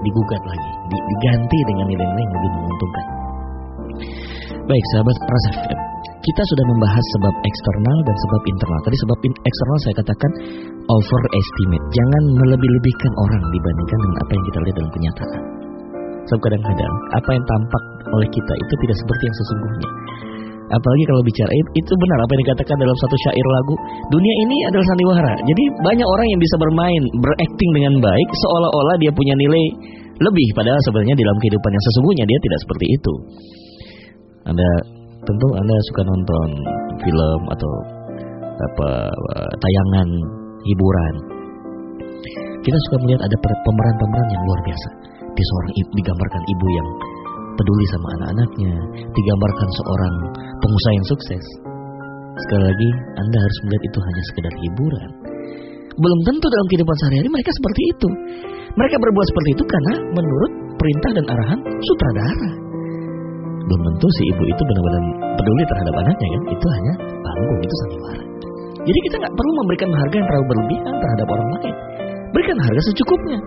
[0.05, 3.05] digugat lagi, diganti dengan nilai-nilai yang lebih menguntungkan.
[4.65, 5.79] Baik, sahabat Ras FM,
[6.25, 8.79] kita sudah membahas sebab eksternal dan sebab internal.
[8.81, 10.31] Tadi sebab eksternal saya katakan
[10.89, 11.85] overestimate.
[11.93, 15.41] Jangan melebih-lebihkan orang dibandingkan dengan apa yang kita lihat dalam kenyataan.
[16.25, 19.89] Sebab kadang-kadang apa yang tampak oleh kita itu tidak seperti yang sesungguhnya.
[20.65, 23.75] Apalagi kalau bicara itu benar apa yang dikatakan dalam satu syair lagu.
[24.09, 25.33] Dunia ini adalah sandiwara.
[25.45, 29.65] Jadi banyak orang yang bisa bermain, berakting dengan baik seolah-olah dia punya nilai
[30.17, 33.13] lebih padahal sebenarnya dalam kehidupan yang sesungguhnya dia tidak seperti itu.
[34.49, 34.69] Anda
[35.25, 36.49] tentu Anda suka nonton
[37.01, 37.73] film atau
[38.55, 38.89] apa
[39.59, 40.07] tayangan
[40.63, 41.15] hiburan.
[42.65, 44.89] Kita suka melihat ada pemeran-pemeran yang luar biasa.
[45.35, 46.87] Di seorang ibu digambarkan ibu yang
[47.59, 48.73] peduli sama anak-anaknya,
[49.13, 50.15] digambarkan seorang
[50.63, 51.43] pengusaha yang sukses.
[52.35, 55.09] Sekali lagi, Anda harus melihat itu hanya sekedar hiburan.
[55.95, 58.09] Belum tentu dalam kehidupan sehari-hari mereka seperti itu.
[58.75, 62.64] Mereka berbuat seperti itu karena menurut perintah dan arahan sutradara.
[63.65, 65.03] Belum tentu si ibu itu benar-benar
[65.41, 66.41] peduli terhadap anaknya kan.
[66.53, 66.93] Itu hanya
[67.25, 68.23] panggung, itu sandiwara.
[68.85, 71.75] Jadi kita nggak perlu memberikan harga yang terlalu berlebihan terhadap orang lain.
[72.37, 73.39] Berikan harga secukupnya.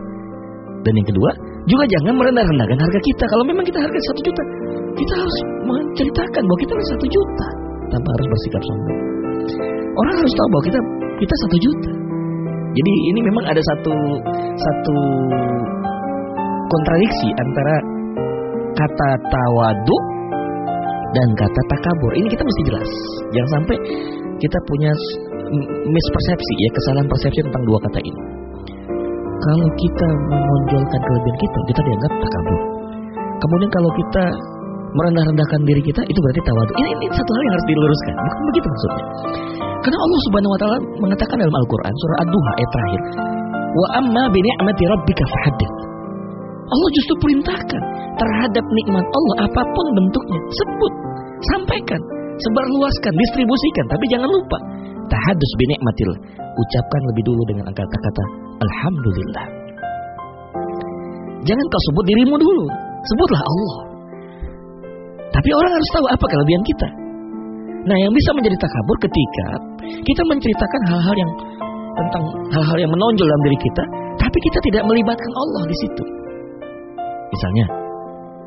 [0.83, 1.31] Dan yang kedua,
[1.66, 3.24] juga jangan merendah-rendahkan harga kita.
[3.28, 4.42] Kalau memang kita harga satu juta,
[4.98, 7.48] kita harus menceritakan bahwa kita satu juta
[7.94, 9.00] tanpa harus bersikap sombong.
[9.98, 10.81] Orang harus tahu bahwa kita
[11.18, 11.92] kita satu juta.
[12.68, 13.94] Jadi ini memang ada satu
[14.59, 14.96] satu
[16.68, 17.74] kontradiksi antara
[18.78, 19.98] kata tawadu
[21.16, 22.12] dan kata takabur.
[22.14, 22.90] Ini kita mesti jelas.
[23.34, 23.76] Jangan sampai
[24.38, 24.92] kita punya
[25.88, 28.22] mispersepsi ya kesalahan persepsi tentang dua kata ini.
[29.38, 32.60] Kalau kita menonjolkan kelebihan kita, kita dianggap takabur.
[33.38, 34.24] Kemudian kalau kita
[34.88, 36.72] merendah-rendahkan diri kita, itu berarti tawadu.
[36.74, 38.14] Ini, ini satu hal yang harus diluruskan.
[38.18, 39.04] Bukan begitu maksudnya.
[39.78, 43.00] Karena Allah Subhanahu wa taala mengatakan dalam Al-Qur'an surah Ad-Duha ayat terakhir,
[43.78, 45.77] "Wa amma bi ni'mati rabbika fahaddits."
[46.68, 47.83] Allah justru perintahkan
[48.18, 50.92] terhadap nikmat Allah apa pun bentuknya, sebut,
[51.54, 52.00] sampaikan,
[52.37, 54.59] sebarluaskan, distribusikan, tapi jangan lupa
[55.09, 56.11] tahadus bi ni'matil.
[56.59, 58.24] Ucapkan lebih dulu dengan kata-kata
[58.61, 59.46] alhamdulillah.
[61.46, 62.66] Jangan kau sebut dirimu dulu,
[63.07, 63.76] sebutlah Allah.
[65.33, 66.88] Tapi orang harus tahu apa kelebihan kita.
[67.88, 69.46] Nah, yang bisa menjadi takabur ketika
[70.02, 71.31] kita menceritakan hal-hal yang
[71.94, 73.83] tentang hal-hal yang menonjol dalam diri kita,
[74.18, 76.17] tapi kita tidak melibatkan Allah di situ.
[77.28, 77.66] Misalnya,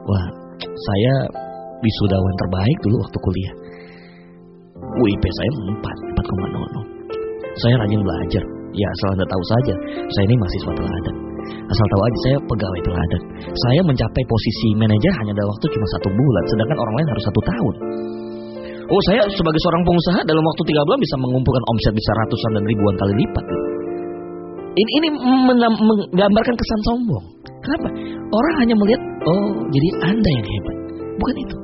[0.05, 0.25] wah,
[0.61, 1.13] saya
[1.81, 3.53] wisudawan terbaik dulu waktu kuliah.
[4.81, 7.01] UIP saya 4, 4,00.
[7.61, 8.43] Saya rajin belajar.
[8.71, 9.73] Ya, asal Anda tahu saja,
[10.15, 11.15] saya ini mahasiswa teladan.
[11.41, 13.21] Asal tahu aja saya pegawai teladan.
[13.51, 17.41] Saya mencapai posisi manajer hanya dalam waktu cuma satu bulan, sedangkan orang lain harus satu
[17.43, 17.75] tahun.
[18.91, 22.63] Oh saya sebagai seorang pengusaha dalam waktu tiga bulan bisa mengumpulkan omset bisa ratusan dan
[22.67, 23.45] ribuan kali lipat.
[24.71, 25.07] Ini, ini
[25.51, 27.25] menggambarkan kesan sombong.
[27.61, 27.87] Kenapa?
[28.33, 30.75] Orang hanya melihat, oh jadi anda yang hebat.
[31.17, 31.55] Bukan itu.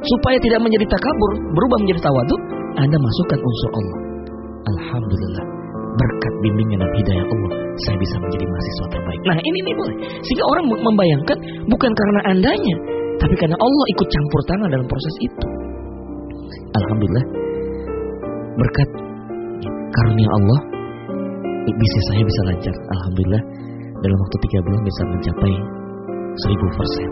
[0.00, 2.36] Supaya tidak menjadi takabur, berubah menjadi tawadu,
[2.80, 3.98] anda masukkan unsur Allah.
[4.60, 5.44] Alhamdulillah
[5.90, 7.52] berkat bimbingan dan hidayah Allah,
[7.84, 9.20] saya bisa menjadi mahasiswa terbaik.
[9.26, 9.96] Nah ini nih boleh.
[10.24, 12.76] Sehingga orang membayangkan bukan karena andanya,
[13.20, 15.46] tapi karena Allah ikut campur tangan dalam proses itu.
[16.70, 17.24] Alhamdulillah,
[18.56, 18.88] berkat
[19.92, 20.58] karunia Allah,
[21.66, 22.74] bisnis saya bisa lancar.
[22.74, 23.42] Alhamdulillah,
[24.00, 25.54] dalam waktu tiga bulan bisa mencapai
[26.46, 27.08] seribu persen.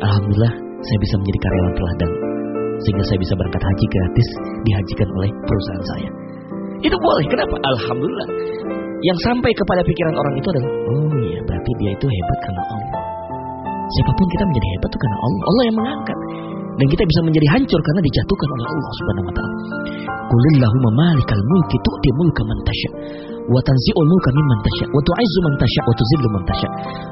[0.00, 2.10] Alhamdulillah, saya bisa menjadi karyawan teladan
[2.84, 4.28] sehingga saya bisa berangkat haji gratis
[4.66, 6.10] dihajikan oleh perusahaan saya.
[6.84, 7.24] Itu boleh.
[7.30, 7.54] Kenapa?
[7.56, 8.28] Alhamdulillah.
[9.04, 13.00] Yang sampai kepada pikiran orang itu adalah, oh iya, berarti dia itu hebat karena Allah.
[13.84, 15.42] Siapa pun kita menjadi hebat itu karena Allah.
[15.44, 16.18] Allah yang mengangkat.
[16.74, 19.56] Dan kita bisa menjadi hancur karena dijatuhkan oleh Allah Subhanahu wa taala.
[20.24, 22.90] Qulillahumma malikal mulki tu'ti mulka man tasya
[23.44, 26.68] wa tanzi'ul mulka mimman tasya wa tu'izzu man tasya wa tuzillu man tasya.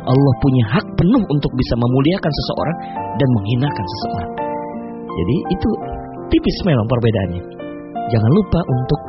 [0.09, 2.79] Allah punya hak penuh untuk bisa memuliakan seseorang
[3.21, 4.33] dan menghinakan seseorang.
[5.12, 5.71] Jadi itu
[6.33, 7.42] tipis memang perbedaannya.
[8.09, 9.01] Jangan lupa untuk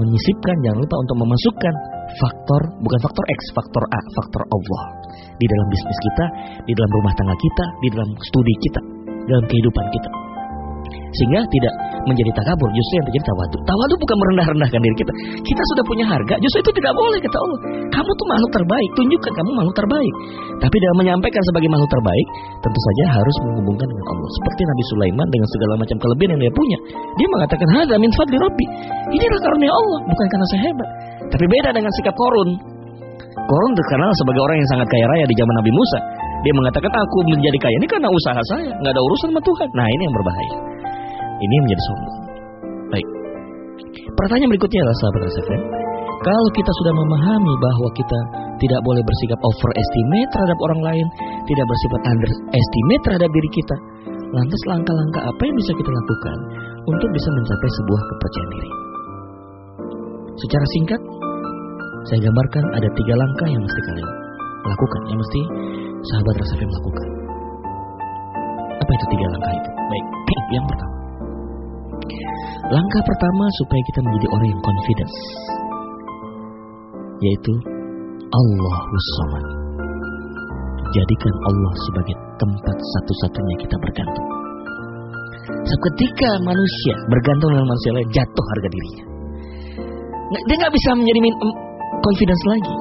[0.00, 1.74] menyisipkan, jangan lupa untuk memasukkan
[2.16, 4.82] faktor, bukan faktor X, faktor A, faktor Allah.
[5.36, 6.24] Di dalam bisnis kita,
[6.64, 8.80] di dalam rumah tangga kita, di dalam studi kita,
[9.28, 10.21] dalam kehidupan kita.
[11.12, 11.74] Sehingga tidak
[12.08, 13.56] menjadi takabur, justru yang terjadi tawadu.
[13.68, 15.12] Tawadu bukan merendah-rendahkan diri kita.
[15.44, 17.60] Kita sudah punya harga, justru itu tidak boleh kata Allah.
[17.92, 20.14] Kamu tuh makhluk terbaik, tunjukkan kamu makhluk terbaik.
[20.58, 22.26] Tapi dalam menyampaikan sebagai makhluk terbaik,
[22.64, 24.28] tentu saja harus menghubungkan dengan Allah.
[24.40, 26.78] Seperti Nabi Sulaiman dengan segala macam kelebihan yang dia punya.
[27.20, 28.66] Dia mengatakan, "Hadza min fadli Rabbi."
[29.12, 30.88] Inilah karunia Allah, bukan karena saya hebat.
[31.28, 32.50] Tapi beda dengan sikap Korun.
[33.32, 35.98] Korun terkenal sebagai orang yang sangat kaya raya di zaman Nabi Musa.
[36.42, 39.68] Dia mengatakan aku menjadi kaya ini karena usaha saya, nggak ada urusan sama Tuhan.
[39.78, 40.54] Nah ini yang berbahaya.
[41.42, 42.18] Ini menjadi sombong.
[42.94, 43.08] Baik.
[44.14, 45.62] Pertanyaan berikutnya adalah sahabat SFM.
[46.22, 48.18] Kalau kita sudah memahami bahwa kita
[48.62, 51.06] tidak boleh bersikap overestimate terhadap orang lain,
[51.50, 53.76] tidak bersifat underestimate terhadap diri kita,
[54.30, 56.36] lantas langkah-langkah apa yang bisa kita lakukan
[56.86, 58.70] untuk bisa mencapai sebuah kepercayaan diri?
[60.46, 61.00] Secara singkat,
[62.06, 64.10] saya gambarkan ada tiga langkah yang mesti kalian
[64.62, 65.40] lakukan, yang mesti
[66.06, 67.08] sahabat Rasafim lakukan.
[68.78, 69.70] Apa itu tiga langkah itu?
[69.74, 70.06] Baik,
[70.54, 71.01] yang pertama.
[72.72, 75.16] Langkah pertama supaya kita menjadi orang yang confidence,
[77.20, 77.52] yaitu
[78.32, 78.78] Allah
[79.20, 79.46] Samad.
[80.92, 84.28] Jadikan Allah sebagai tempat satu-satunya kita bergantung.
[85.62, 89.04] Seketika manusia bergantung dengan manusia lain, jatuh harga dirinya.
[90.48, 91.20] Dia nggak bisa menjadi
[92.00, 92.76] confidence lagi.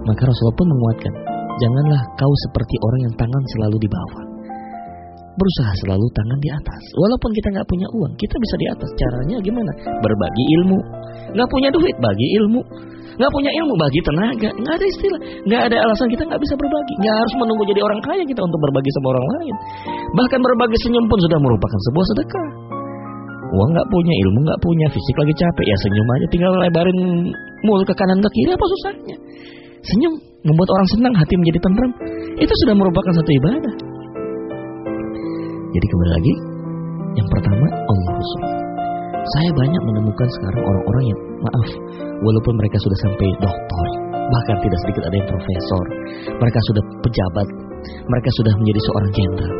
[0.00, 1.12] Maka Rasulullah pun menguatkan,
[1.60, 4.29] janganlah kau seperti orang yang tangan selalu di bawah.
[5.30, 6.82] Berusaha selalu tangan di atas.
[6.98, 8.90] Walaupun kita nggak punya uang, kita bisa di atas.
[8.98, 9.72] Caranya gimana?
[10.02, 10.78] Berbagi ilmu.
[11.38, 12.60] Nggak punya duit, bagi ilmu.
[13.14, 14.50] Nggak punya ilmu, bagi tenaga.
[14.58, 15.20] Nggak ada istilah.
[15.46, 16.94] Nggak ada alasan kita nggak bisa berbagi.
[16.98, 19.54] Nggak harus menunggu jadi orang kaya kita untuk berbagi sama orang lain.
[20.18, 22.48] Bahkan berbagi senyum pun sudah merupakan sebuah sedekah.
[23.50, 26.26] Uang nggak punya, ilmu nggak punya, fisik lagi capek, ya senyum aja.
[26.30, 26.98] Tinggal lebarin
[27.66, 29.16] mulut ke kanan ke kiri, apa susahnya?
[29.82, 30.12] Senyum
[30.46, 31.92] membuat orang senang, hati menjadi tenteram.
[32.38, 33.89] Itu sudah merupakan satu ibadah.
[35.70, 36.34] Jadi kembali lagi,
[37.14, 38.18] yang pertama Allah
[39.22, 41.68] Saya banyak menemukan sekarang orang-orang yang maaf,
[42.26, 45.84] walaupun mereka sudah sampai doktor, bahkan tidak sedikit ada yang profesor,
[46.42, 47.48] mereka sudah pejabat,
[47.86, 49.54] mereka sudah menjadi seorang jenderal,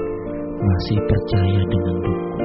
[0.59, 2.43] masih percaya dengan dukun,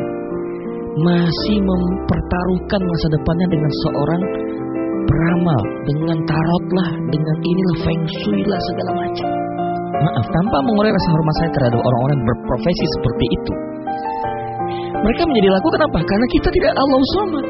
[1.01, 4.21] masih mempertaruhkan masa depannya dengan seorang
[5.09, 9.44] peramal, dengan tarot lah, dengan inilah feng shui lah segala macam.
[10.03, 13.53] Maaf, tanpa mengurangi rasa hormat saya terhadap orang-orang berprofesi seperti itu.
[15.05, 15.99] Mereka menjadi laku kenapa?
[16.03, 17.45] Karena kita tidak Allah Somad.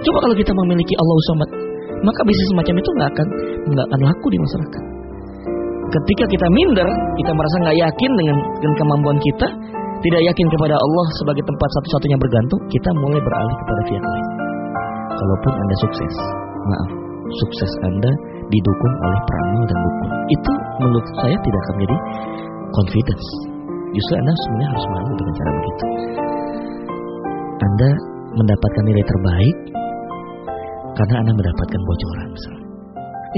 [0.00, 1.50] Coba kalau kita memiliki Allah Somad,
[2.04, 3.26] maka bisnis semacam itu nggak akan
[3.74, 4.84] nggak akan laku di masyarakat.
[5.90, 6.88] Ketika kita minder,
[7.18, 9.48] kita merasa nggak yakin dengan, dengan kemampuan kita,
[10.00, 14.26] tidak yakin kepada Allah sebagai tempat satu-satunya bergantung, kita mulai beralih kepada pihak lain.
[15.10, 16.14] Kalaupun Anda sukses,
[16.70, 16.90] maaf,
[17.42, 18.12] sukses Anda
[18.50, 20.10] didukung oleh peramal dan dukun.
[20.30, 21.96] Itu menurut saya tidak akan menjadi
[22.74, 23.26] confidence.
[23.90, 25.84] Justru Anda sebenarnya harus malu dengan cara begitu.
[27.60, 27.88] Anda
[28.30, 29.56] mendapatkan nilai terbaik
[30.94, 32.66] karena Anda mendapatkan bocoran misalnya.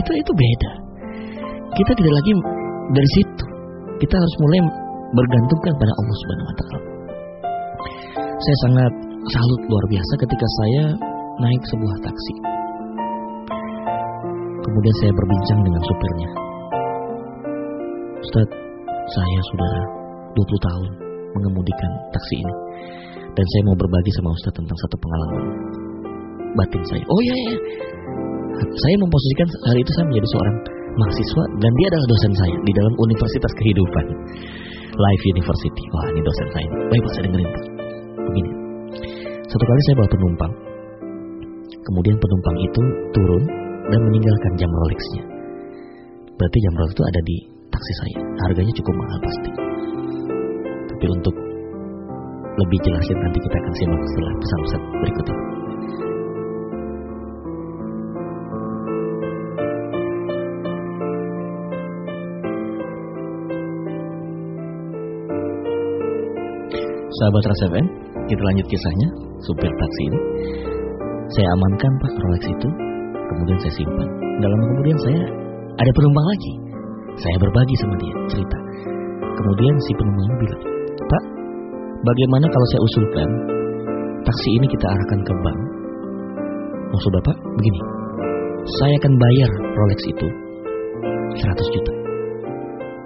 [0.01, 0.73] Itu itu beda.
[1.73, 2.33] Kita tidak lagi
[2.93, 3.47] dari situ.
[4.01, 4.61] Kita harus mulai
[5.13, 6.81] bergantungkan pada Allah Subhanahu wa taala.
[8.43, 8.93] Saya sangat
[9.31, 10.85] salut luar biasa ketika saya
[11.39, 12.52] naik sebuah taksi.
[14.63, 16.29] Kemudian saya berbincang dengan supirnya.
[18.23, 18.49] Ustaz,
[19.11, 19.73] saya sudah
[20.39, 20.91] 20 tahun
[21.35, 22.55] mengemudikan taksi ini.
[23.33, 25.43] Dan saya mau berbagi sama Ustaz tentang satu pengalaman
[26.55, 27.05] batin saya.
[27.09, 27.57] Oh iya, iya.
[28.63, 30.57] Saya memposisikan hari itu saya menjadi seorang
[30.93, 34.07] mahasiswa dan dia adalah dosen saya di dalam Universitas Kehidupan.
[34.93, 35.85] Life University.
[35.97, 36.69] Wah, ini dosen saya.
[36.93, 37.51] Baik, Pak, saya dengerin.
[38.29, 38.51] Begini.
[39.49, 40.53] Satu kali saya bawa penumpang.
[41.83, 42.83] Kemudian penumpang itu
[43.17, 43.43] turun
[43.91, 45.24] dan meninggalkan jam Rolexnya.
[46.43, 47.37] Berarti jam Rolex itu ada di
[47.70, 48.18] taksi saya.
[48.47, 49.51] Harganya cukup mahal pasti.
[50.91, 51.35] Tapi untuk
[52.53, 55.26] lebih jelasnya nanti kita akan simak setelah pesan-pesan berikut.
[67.12, 67.66] Sahabat Rasa
[68.26, 69.09] kita lanjut kisahnya,
[69.47, 70.18] supir taksi ini.
[71.39, 72.68] Saya amankan pak Rolex itu,
[73.35, 74.09] kemudian saya simpan.
[74.41, 75.22] Dalam kemudian saya
[75.80, 76.53] ada penumpang lagi.
[77.12, 78.59] Saya berbagi sama dia, cerita.
[79.37, 80.62] Kemudian si penumpang bilang,
[80.97, 81.24] Pak,
[82.05, 83.28] bagaimana kalau saya usulkan
[84.24, 85.61] taksi ini kita arahkan ke bank?
[86.93, 87.80] Maksud Bapak, begini,
[88.80, 90.28] saya akan bayar Rolex itu
[91.37, 91.93] 100 juta.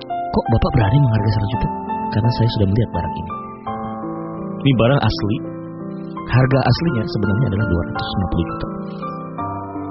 [0.07, 1.69] Kok Bapak berani menghargai 100 juta?
[2.15, 3.33] Karena saya sudah melihat barang ini.
[4.63, 5.37] Ini barang asli.
[6.27, 8.76] Harga aslinya sebenarnya adalah 250 juta.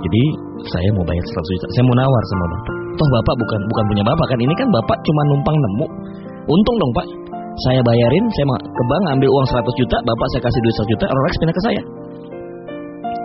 [0.05, 0.23] Jadi
[0.69, 1.67] saya mau bayar 100 juta.
[1.73, 2.73] Saya mau nawar sama bapak.
[2.95, 4.37] Toh bapak bukan bukan punya bapak kan?
[4.37, 5.85] Ini kan bapak cuma numpang nemu.
[6.45, 7.07] Untung dong pak.
[7.65, 11.05] Saya bayarin, saya ke bank ambil uang 100 juta, bapak saya kasih duit 100 juta,
[11.07, 11.81] Rolex pindah ke saya.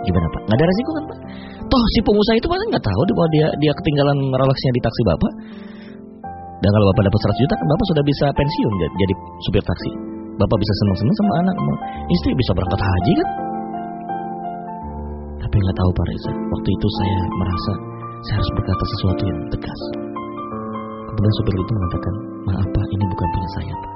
[0.07, 0.41] Gimana pak?
[0.47, 1.19] Nggak ada resiko kan pak?
[1.67, 5.31] Toh si pengusaha itu pasti nggak tahu bahwa dia dia ketinggalan Rolexnya di taksi bapak.
[6.63, 9.13] Dan kalau bapak dapat 100 juta kan bapak sudah bisa pensiun jadi
[9.45, 9.91] supir taksi.
[10.39, 11.55] Bapak bisa senang-senang sama anak,
[12.09, 13.29] istri bisa berangkat haji kan?
[15.51, 16.31] Tapi nggak tahu Pak Reza.
[16.31, 17.71] Waktu itu saya merasa
[18.23, 19.81] saya harus berkata sesuatu yang tegas.
[21.11, 22.13] Kemudian supir itu mengatakan,
[22.47, 23.91] maaf Pak, ini bukan punya saya Pak.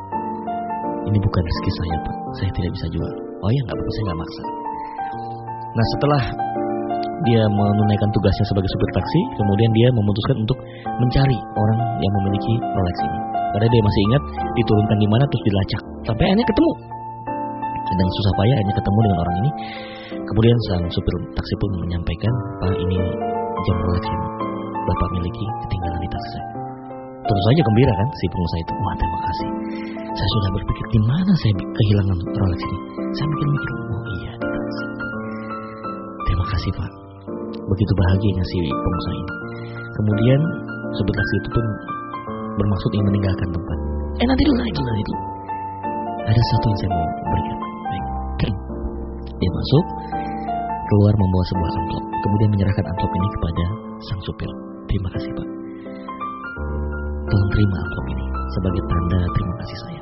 [1.07, 2.15] Ini bukan rezeki saya Pak.
[2.35, 3.13] Saya tidak bisa jual.
[3.39, 4.43] Oh ya nggak apa-apa, saya nggak maksa.
[5.55, 6.23] Nah setelah
[7.23, 10.59] dia menunaikan tugasnya sebagai supir taksi, kemudian dia memutuskan untuk
[10.99, 13.19] mencari orang yang memiliki Rolex ini.
[13.55, 14.23] Karena dia masih ingat
[14.59, 15.81] diturunkan di mana terus dilacak.
[16.03, 16.71] Sampai akhirnya ketemu.
[17.95, 19.51] Dan susah payah akhirnya ketemu dengan orang ini.
[20.13, 22.97] Kemudian sang supir taksi pun menyampaikan, Pak ini
[23.65, 24.23] jam Rolex yang
[24.85, 26.47] Bapak miliki ketinggalan di taksi saya.
[27.25, 28.73] Tentu saja gembira kan si pengusaha itu.
[28.85, 29.49] Wah terima kasih.
[30.13, 32.79] Saya sudah berpikir di mana saya kehilangan Rolex ini.
[33.17, 34.85] Saya mikir-mikir, oh iya di taksi.
[36.29, 36.91] Terima kasih Pak.
[37.65, 39.33] Begitu bahagianya si pengusaha ini.
[39.95, 40.39] Kemudian
[40.93, 41.65] supir taksi itu pun
[42.61, 43.77] bermaksud ingin meninggalkan tempat.
[44.21, 45.21] Eh nanti dulu lagi nanti dulu.
[46.25, 47.64] Ada satu yang saya mau berikan.
[49.45, 49.85] Dia masuk,
[50.89, 53.65] keluar membawa sebuah amplop, kemudian menyerahkan amplop ini kepada
[54.01, 54.49] sang supir.
[54.89, 55.47] Terima kasih Pak.
[57.29, 58.25] Tolong terima amplop ini
[58.57, 60.01] sebagai tanda terima kasih saya.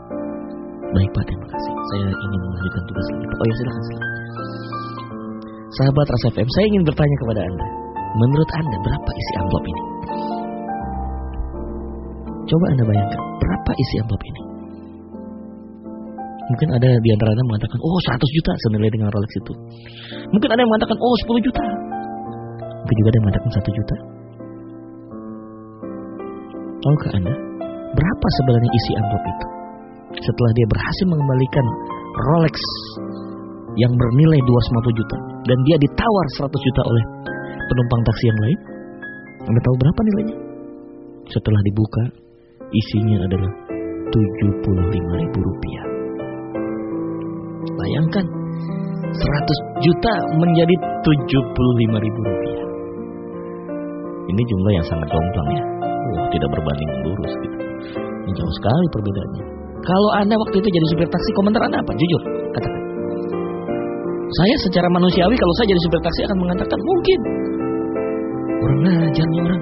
[0.96, 1.74] Baik Pak, terima kasih.
[1.76, 3.26] Saya ingin melanjutkan tugas lagi.
[3.28, 4.12] Oh ya silakan silakan.
[5.76, 7.68] Sahabat Rasa FM, saya ingin bertanya kepada Anda.
[8.16, 9.84] Menurut Anda berapa isi amplop ini?
[12.48, 14.43] Coba Anda bayangkan, berapa isi amplop ini?
[16.54, 19.54] Mungkin ada di antara Anda mengatakan, oh 100 juta senilai dengan Rolex itu.
[20.30, 21.64] Mungkin ada yang mengatakan, oh 10 juta.
[22.86, 23.96] Mungkin juga ada yang mengatakan 1 juta.
[26.84, 27.34] Tahukah Anda,
[27.98, 29.48] berapa sebenarnya isi amplop itu?
[30.30, 31.66] Setelah dia berhasil mengembalikan
[32.30, 32.56] Rolex
[33.82, 35.18] yang bernilai 250 juta
[35.50, 37.04] dan dia ditawar 100 juta oleh
[37.66, 38.60] penumpang taksi yang lain.
[39.50, 40.38] Anda tahu berapa nilainya?
[41.34, 42.04] Setelah dibuka,
[42.70, 43.52] isinya adalah
[44.14, 45.93] 75 ribu rupiah.
[47.72, 48.26] Bayangkan,
[49.14, 52.68] 100 juta menjadi 75 ribu rupiah.
[54.24, 55.64] Ini jumlah yang sangat jomplang ya.
[55.84, 57.58] Wah, tidak berbanding lurus gitu.
[58.24, 59.44] Ini jauh sekali perbedaannya.
[59.84, 61.92] Kalau Anda waktu itu jadi supir taksi, komentar Anda apa?
[61.92, 62.22] Jujur,
[62.56, 62.82] katakan.
[64.34, 67.20] Saya secara manusiawi kalau saya jadi supir taksi akan mengatakan mungkin.
[68.64, 69.62] Orang ngajar orang.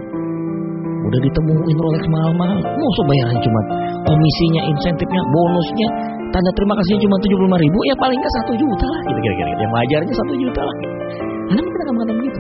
[1.02, 2.60] Udah ditemuin Rolex mahal-mahal.
[2.62, 3.62] Mau bayaran cuma
[4.06, 5.88] komisinya, insentifnya, bonusnya,
[6.30, 7.78] tanda terima kasihnya cuma 75 ribu.
[7.89, 9.02] Ya paling nggak satu juta lah.
[9.10, 9.52] Gitu kira-kira.
[9.58, 10.76] Yang wajarnya satu juta lah.
[11.52, 12.39] Anda mungkin akan mengatakan begitu.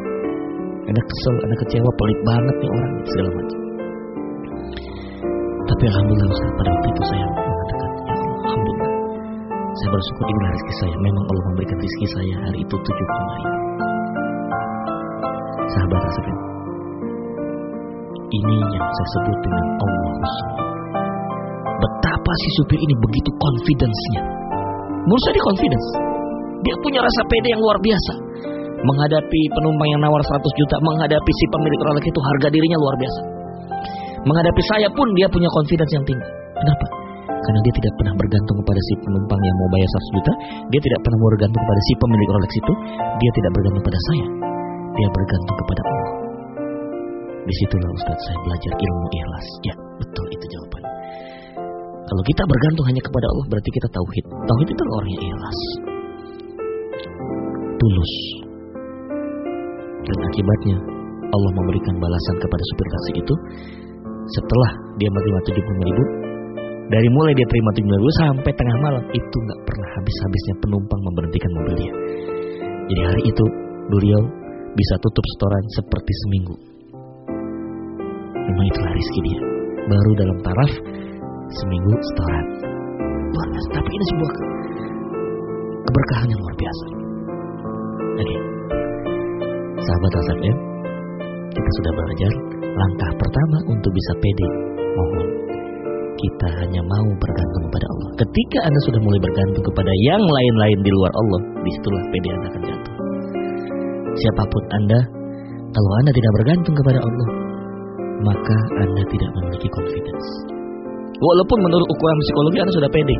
[0.81, 3.59] Anda kesel, Anda kecewa, pelit banget nih orang segala macam.
[5.71, 8.91] Tapi alhamdulillah Ustaz, pada waktu itu saya mengatakan, ya Allah, alhamdulillah.
[9.71, 10.95] Saya bersyukur inilah rezeki saya.
[10.99, 13.57] Memang Allah memberikan rezeki saya hari itu 75 ribu.
[15.71, 16.50] Sahabat Rasulullah.
[18.31, 20.35] Ini yang saya sebut dengan Allah
[21.83, 24.21] Betapa si supir ini begitu confidence-nya.
[25.03, 25.87] Menurut saya dia confidence.
[26.61, 28.13] Dia punya rasa pede yang luar biasa.
[28.87, 33.21] Menghadapi penumpang yang nawar 100 juta, menghadapi si pemilik Rolex itu harga dirinya luar biasa.
[34.23, 36.29] Menghadapi saya pun dia punya confidence yang tinggi.
[36.55, 36.85] Kenapa?
[37.41, 40.31] Karena dia tidak pernah bergantung kepada si penumpang yang mau bayar 100 juta.
[40.69, 42.73] Dia tidak pernah bergantung kepada si pemilik Rolex itu.
[43.17, 44.25] Dia tidak bergantung pada saya.
[44.95, 46.00] Dia bergantung kepada Allah.
[47.51, 49.47] Di situlah Ustaz saya belajar ilmu ikhlas.
[49.67, 50.83] Ya, betul itu jawaban.
[52.07, 54.25] Kalau kita bergantung hanya kepada Allah berarti kita tauhid.
[54.47, 55.59] Tauhid itu orangnya ikhlas.
[57.75, 58.13] Tulus.
[60.07, 60.77] Dan akibatnya
[61.27, 63.35] Allah memberikan balasan kepada supir taksi itu
[64.31, 66.03] setelah dia menerima 75 ribu
[66.87, 71.51] dari mulai dia terima 75 ribu sampai tengah malam itu nggak pernah habis-habisnya penumpang memberhentikan
[71.59, 71.93] mobilnya.
[72.95, 73.45] Jadi hari itu
[73.91, 74.21] beliau
[74.71, 76.70] bisa tutup setoran seperti seminggu.
[78.49, 79.39] Memang itulah rezeki dia.
[79.85, 80.71] Baru dalam taraf
[81.61, 82.45] seminggu setoran.
[83.31, 83.47] Luar.
[83.71, 84.43] Tapi ini sebuah ke
[85.87, 86.85] keberkahan yang luar biasa.
[88.21, 88.37] Oke.
[89.81, 90.57] Sahabat FM,
[91.51, 92.31] kita sudah belajar
[92.61, 94.47] langkah pertama untuk bisa pede.
[94.91, 95.27] Mohon
[96.21, 98.09] kita hanya mau bergantung kepada Allah.
[98.21, 102.47] Ketika Anda sudah mulai bergantung kepada yang lain-lain di luar Allah, di situlah pede Anda
[102.51, 102.95] akan jatuh.
[104.11, 104.99] Siapa pun Anda,
[105.71, 107.27] kalau Anda tidak bergantung kepada Allah,
[108.25, 110.27] maka Anda tidak memiliki confidence.
[111.21, 113.17] Walaupun menurut ukuran psikologi Anda sudah pede.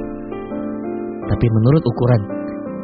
[1.30, 2.22] Tapi menurut ukuran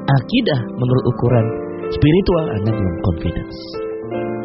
[0.08, 1.46] akidah, menurut ukuran
[1.90, 3.58] spiritual Anda belum confidence.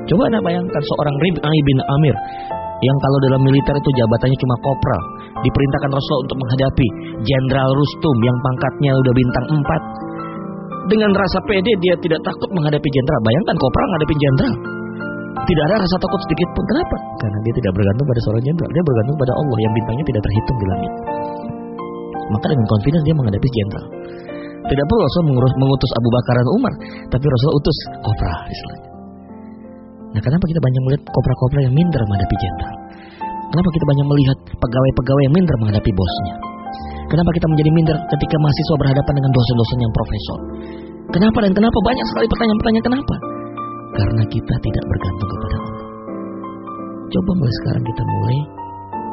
[0.09, 2.17] Coba Anda bayangkan seorang Rib'i bin Amir
[2.83, 5.03] yang kalau dalam militer itu jabatannya cuma kopral,
[5.47, 6.87] diperintahkan Rasul untuk menghadapi
[7.23, 10.91] Jenderal Rustum yang pangkatnya udah bintang 4.
[10.91, 13.23] Dengan rasa pede dia tidak takut menghadapi jenderal.
[13.23, 14.55] Bayangkan kopral menghadapi jenderal.
[15.33, 16.65] Tidak ada rasa takut sedikit pun.
[16.69, 16.97] Kenapa?
[17.19, 18.71] Karena dia tidak bergantung pada seorang jenderal.
[18.71, 20.93] Dia bergantung pada Allah yang bintangnya tidak terhitung di langit.
[22.33, 23.87] Maka dengan confidence dia menghadapi jenderal.
[24.63, 25.23] Tidak perlu Rasul
[25.59, 26.73] mengutus Abu Bakar dan Umar,
[27.11, 27.77] tapi Rasul utus
[28.07, 28.91] kopral istilahnya.
[30.13, 32.77] Nah, kenapa kita banyak melihat kopra-kopra yang minder menghadapi jenderal?
[33.53, 36.35] Kenapa kita banyak melihat pegawai-pegawai yang minder menghadapi bosnya?
[37.11, 40.39] Kenapa kita menjadi minder ketika mahasiswa berhadapan dengan dosen-dosen yang profesor?
[41.13, 43.15] Kenapa dan kenapa banyak sekali pertanyaan-pertanyaan kenapa?
[43.93, 45.87] Karena kita tidak bergantung kepada Allah.
[47.13, 48.39] Coba mulai sekarang kita mulai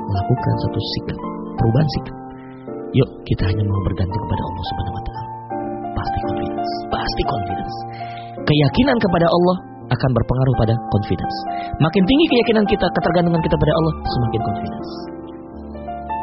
[0.08, 1.20] melakukan satu sikap,
[1.60, 2.16] perubahan sikap.
[2.96, 5.24] Yuk kita hanya mau bergantung kepada Allah Subhanahu wa taala.
[5.94, 7.76] Pasti confidence, pasti confidence.
[8.40, 9.58] Keyakinan kepada Allah
[9.90, 11.36] akan berpengaruh pada confidence.
[11.84, 15.19] Makin tinggi keyakinan kita, ketergantungan kita pada Allah, semakin confidence.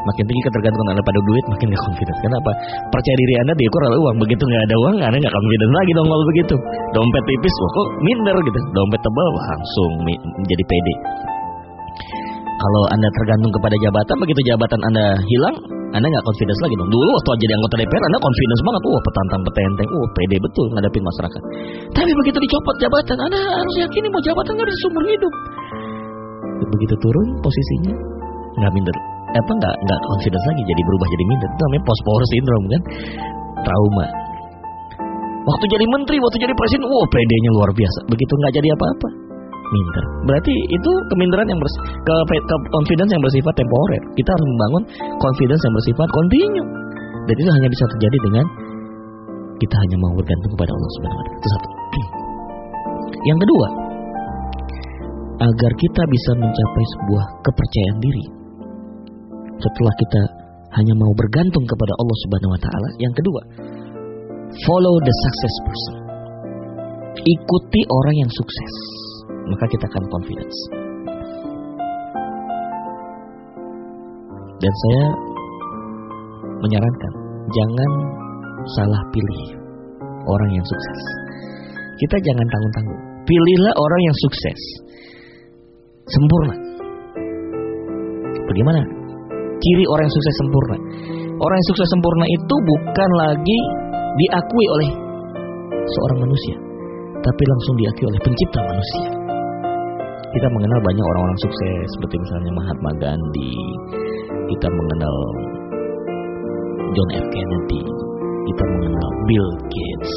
[0.06, 2.20] Makin tinggi ketergantungan Anda pada duit, makin gak confidence.
[2.22, 2.50] Kenapa?
[2.94, 4.16] Percaya diri Anda diukur oleh uang.
[4.22, 6.54] Begitu nggak ada uang, Anda nggak confidence lagi dong kalau begitu.
[6.94, 8.58] Dompet tipis, wah kok minder gitu.
[8.70, 10.94] Dompet tebal, langsung menjadi pede.
[12.56, 15.56] Kalau Anda tergantung kepada jabatan, begitu jabatan Anda hilang,
[15.90, 16.88] Anda nggak confidence lagi dong.
[16.88, 18.82] Dulu waktu jadi anggota DPR Anda confidence banget.
[18.86, 19.88] Wah petantang petenteng.
[19.90, 21.42] Wah pede betul ngadepin masyarakat.
[21.98, 25.34] Tapi begitu dicopot jabatan, Anda harus yakini mau jabatan nggak bisa seumur hidup.
[26.56, 27.94] Begitu turun posisinya
[28.62, 29.15] nggak minder.
[29.36, 31.48] Apa nggak nggak confidence lagi jadi berubah jadi minder.
[31.52, 32.82] Itu namanya post power syndrome kan.
[33.66, 34.06] Trauma.
[35.46, 37.98] Waktu jadi menteri, waktu jadi presiden, wah PD-nya luar biasa.
[38.10, 39.08] Begitu nggak jadi apa-apa,
[39.70, 40.04] minder.
[40.26, 44.02] Berarti itu keminderan yang bersifat ke, ke confidence yang bersifat temporer.
[44.18, 44.82] Kita harus membangun
[45.22, 46.66] confidence yang bersifat continue.
[47.30, 48.44] Dan itu hanya bisa terjadi dengan
[49.62, 51.38] kita hanya mau bergantung kepada Allah Subhanahu wa taala.
[51.38, 51.68] Itu satu.
[53.30, 53.68] Yang kedua,
[55.46, 58.24] agar kita bisa mencapai sebuah kepercayaan diri.
[59.56, 60.22] Setelah kita
[60.76, 63.40] hanya mau bergantung kepada Allah Subhanahu wa taala, yang kedua,
[64.68, 65.96] follow the success person.
[67.16, 68.74] Ikuti orang yang sukses
[69.46, 70.58] maka kita akan confidence.
[74.56, 75.04] Dan saya
[76.64, 77.12] menyarankan
[77.52, 77.90] jangan
[78.74, 79.42] salah pilih
[80.26, 81.00] orang yang sukses.
[81.96, 83.02] Kita jangan tanggung-tanggung.
[83.26, 84.60] Pilihlah orang yang sukses.
[86.06, 86.56] Sempurna.
[88.46, 88.80] Bagaimana?
[89.66, 90.76] Ciri orang yang sukses sempurna.
[91.42, 93.58] Orang yang sukses sempurna itu bukan lagi
[94.14, 94.90] diakui oleh
[95.90, 96.56] seorang manusia,
[97.18, 99.26] tapi langsung diakui oleh pencipta manusia
[100.36, 103.56] kita mengenal banyak orang-orang sukses seperti misalnya Mahatma Gandhi,
[104.52, 105.16] kita mengenal
[106.92, 107.82] John F Kennedy,
[108.52, 110.12] kita mengenal Bill Gates,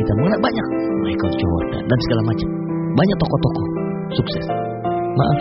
[0.00, 0.66] kita mengenal banyak
[1.04, 2.48] Michael Jordan dan segala macam.
[2.92, 3.66] Banyak tokoh-tokoh
[4.16, 4.46] sukses.
[5.12, 5.40] Maaf,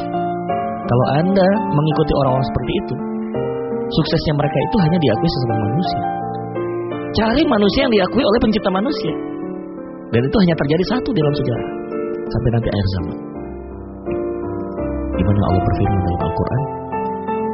[0.92, 2.96] kalau Anda mengikuti orang-orang seperti itu,
[3.96, 6.02] suksesnya mereka itu hanya diakui sesama manusia.
[7.12, 9.14] Cari manusia yang diakui oleh pencipta manusia.
[10.12, 11.70] Dan itu hanya terjadi satu dalam sejarah.
[12.28, 13.18] Sampai nanti akhir zaman
[15.12, 16.62] di mana Allah berfirman dalam Al-Qur'an,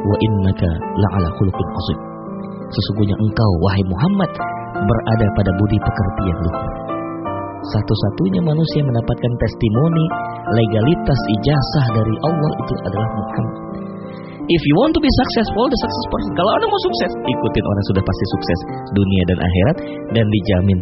[0.08, 0.70] "Wa innaka
[1.04, 1.98] la'ala khuluqin azim."
[2.68, 4.30] Sesungguhnya engkau wahai Muhammad
[4.72, 6.77] berada pada budi pekerti yang luhur.
[7.58, 10.04] Satu-satunya manusia mendapatkan testimoni
[10.54, 13.56] legalitas ijazah dari Allah itu adalah Muhammad.
[14.48, 16.32] If you want to be successful, the success person.
[16.32, 18.58] Kalau Anda mau sukses, ikutin orang sudah pasti sukses
[18.96, 19.76] dunia dan akhirat
[20.16, 20.78] dan dijamin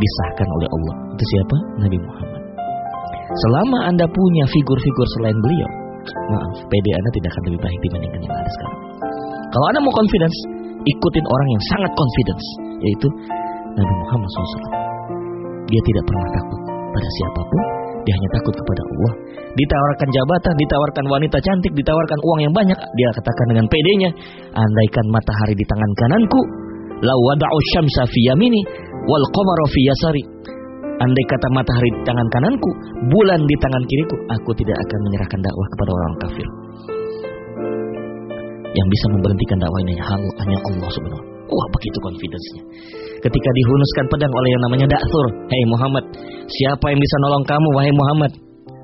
[0.00, 0.94] disahkan oleh Allah.
[1.12, 1.56] Itu siapa?
[1.84, 2.40] Nabi Muhammad.
[3.32, 5.70] Selama Anda punya figur-figur selain beliau,
[6.08, 8.80] maaf, PD Anda tidak akan lebih baik dibandingkan yang ada sekarang.
[9.52, 10.36] Kalau Anda mau confidence,
[10.88, 12.46] ikutin orang yang sangat confidence,
[12.80, 13.08] yaitu
[13.76, 14.81] Nabi Muhammad SAW.
[15.72, 16.60] Dia tidak pernah takut
[16.92, 17.62] pada siapa pun,
[18.04, 19.12] dia hanya takut kepada Allah.
[19.56, 24.10] Ditawarkan jabatan, ditawarkan wanita cantik, ditawarkan uang yang banyak, dia katakan dengan PD-nya,
[24.52, 26.40] andaikan matahari di tangan kananku,
[27.00, 28.60] la wada'u syamsa fi yamini
[29.08, 30.24] wal qamara fi yasari.
[31.00, 32.70] Andai kata matahari di tangan kananku,
[33.08, 36.46] bulan di tangan kiriku, aku tidak akan menyerahkan dakwah kepada orang kafir.
[38.76, 42.62] Yang bisa memberhentikan dakwah ini hanya Allah subhanahu Wah begitu confidence-nya.
[43.22, 45.26] Ketika dihunuskan pedang oleh yang namanya Da'thur.
[45.46, 46.04] Hei Muhammad,
[46.46, 48.32] siapa yang bisa nolong kamu wahai Muhammad?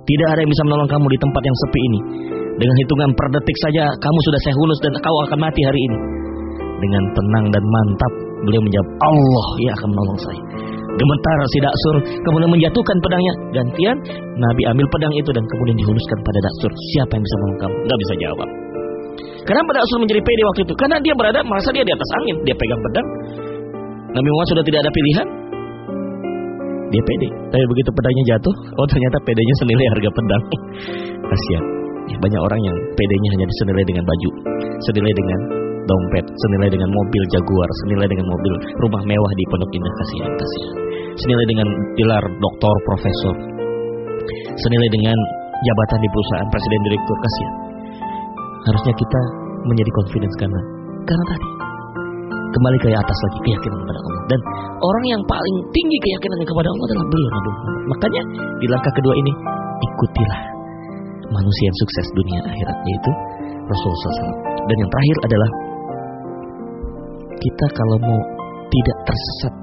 [0.09, 2.01] Tidak ada yang bisa menolong kamu di tempat yang sepi ini.
[2.59, 5.99] Dengan hitungan per detik saja kamu sudah saya hunus dan kau akan mati hari ini.
[6.79, 8.13] Dengan tenang dan mantap
[8.47, 10.43] beliau menjawab, Allah yang akan menolong saya.
[10.99, 11.97] Gemetar si Daksur
[12.27, 13.35] kemudian menjatuhkan pedangnya.
[13.55, 13.97] Gantian
[14.35, 16.73] Nabi ambil pedang itu dan kemudian dihunuskan pada Daksur.
[16.95, 17.75] Siapa yang bisa menolong kamu?
[17.87, 18.49] Gak bisa jawab.
[19.49, 20.74] Kenapa Daksur menjadi pede waktu itu?
[20.76, 22.36] Karena dia berada merasa dia di atas angin.
[22.44, 23.09] Dia pegang pedang.
[24.12, 25.26] Nabi Muhammad sudah tidak ada pilihan.
[26.92, 27.28] Dia pede.
[27.49, 30.42] Tapi begitu pedangnya jatuh, oh ternyata pedenya senilai harga pedang.
[31.32, 31.64] Kasihan.
[32.09, 34.30] Ya, banyak orang yang pedenya hanya disenilai dengan baju,
[34.88, 35.38] senilai dengan
[35.84, 40.74] dompet, senilai dengan mobil Jaguar, senilai dengan mobil rumah mewah di Pondok Indah kasihan, kasihan.
[41.20, 41.68] Senilai dengan
[42.01, 43.34] gelar doktor, profesor,
[44.57, 45.16] senilai dengan
[45.61, 47.68] jabatan di perusahaan presiden direktur kasihan.
[48.67, 49.21] Harusnya kita
[49.69, 50.61] menjadi confidence karena
[51.07, 51.49] karena tadi
[52.49, 54.41] kembali ke atas lagi keyakinan kepada Allah dan
[54.81, 57.83] orang yang paling tinggi keyakinan kepada Allah adalah beliau Nabi Muhammad.
[57.93, 58.23] Makanya
[58.59, 59.33] di langkah kedua ini
[59.85, 60.41] ikutilah
[61.29, 63.11] manusia yang sukses dunia akhirat yaitu
[63.69, 64.37] Rasulullah SAW.
[64.69, 65.51] Dan yang terakhir adalah
[67.39, 68.21] kita kalau mau
[68.69, 69.55] tidak tersesat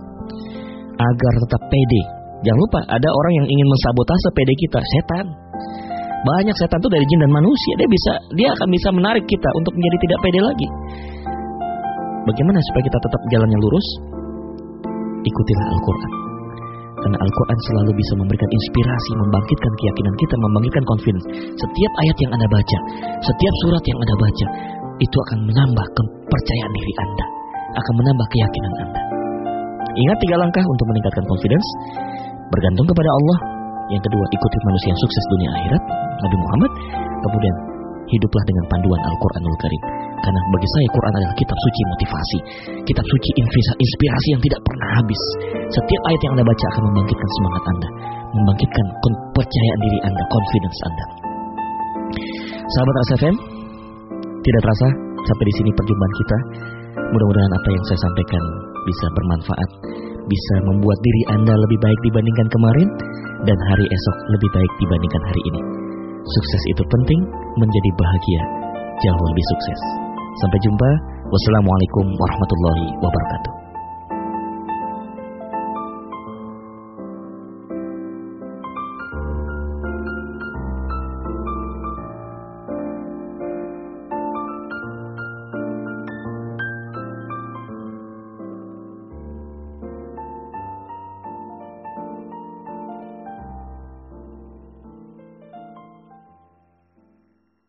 [0.96, 2.04] agar tetap pede.
[2.46, 5.26] Jangan lupa ada orang yang ingin mensabotase pede kita, setan.
[6.26, 7.74] Banyak setan itu dari jin dan manusia.
[7.78, 10.68] Dia bisa dia akan bisa menarik kita untuk menjadi tidak pede lagi.
[12.26, 13.88] Bagaimana supaya kita tetap jalan yang lurus?
[15.22, 16.12] Ikutilah Al-Qur'an.
[17.06, 21.26] Karena Al-Quran selalu bisa memberikan inspirasi, membangkitkan keyakinan kita, membangkitkan confidence.
[21.54, 22.78] Setiap ayat yang Anda baca,
[23.22, 24.48] setiap surat yang Anda baca,
[24.98, 27.26] itu akan menambah kepercayaan diri Anda,
[27.78, 29.02] akan menambah keyakinan Anda.
[29.96, 31.68] Ingat tiga langkah untuk meningkatkan confidence,
[32.50, 33.55] bergantung kepada Allah.
[33.94, 35.84] Yang kedua, ikuti manusia yang sukses dunia akhirat,
[36.26, 36.72] Nabi Muhammad.
[37.22, 37.56] Kemudian,
[38.10, 39.84] hiduplah dengan panduan Al-Quranul Karim.
[40.26, 42.38] Karena bagi saya Quran adalah kitab suci motivasi,
[42.90, 43.30] kitab suci
[43.78, 45.22] inspirasi yang tidak pernah habis.
[45.70, 47.90] Setiap ayat yang Anda baca akan membangkitkan semangat Anda,
[48.34, 51.06] membangkitkan kepercayaan diri Anda, confidence Anda.
[52.66, 53.36] Sahabat Ras FM,
[54.42, 54.88] tidak terasa
[55.30, 56.38] sampai di sini perjumpaan kita.
[57.06, 58.44] Mudah-mudahan apa yang saya sampaikan
[58.82, 59.70] bisa bermanfaat,
[60.26, 62.88] bisa membuat diri Anda lebih baik dibandingkan kemarin,
[63.46, 65.62] dan hari esok lebih baik dibandingkan hari ini.
[66.26, 67.22] Sukses itu penting,
[67.62, 68.42] menjadi bahagia
[69.06, 69.80] jauh lebih sukses.
[70.44, 70.92] Sampai jumpa.
[71.26, 73.65] Wassalamualaikum warahmatullahi wabarakatuh.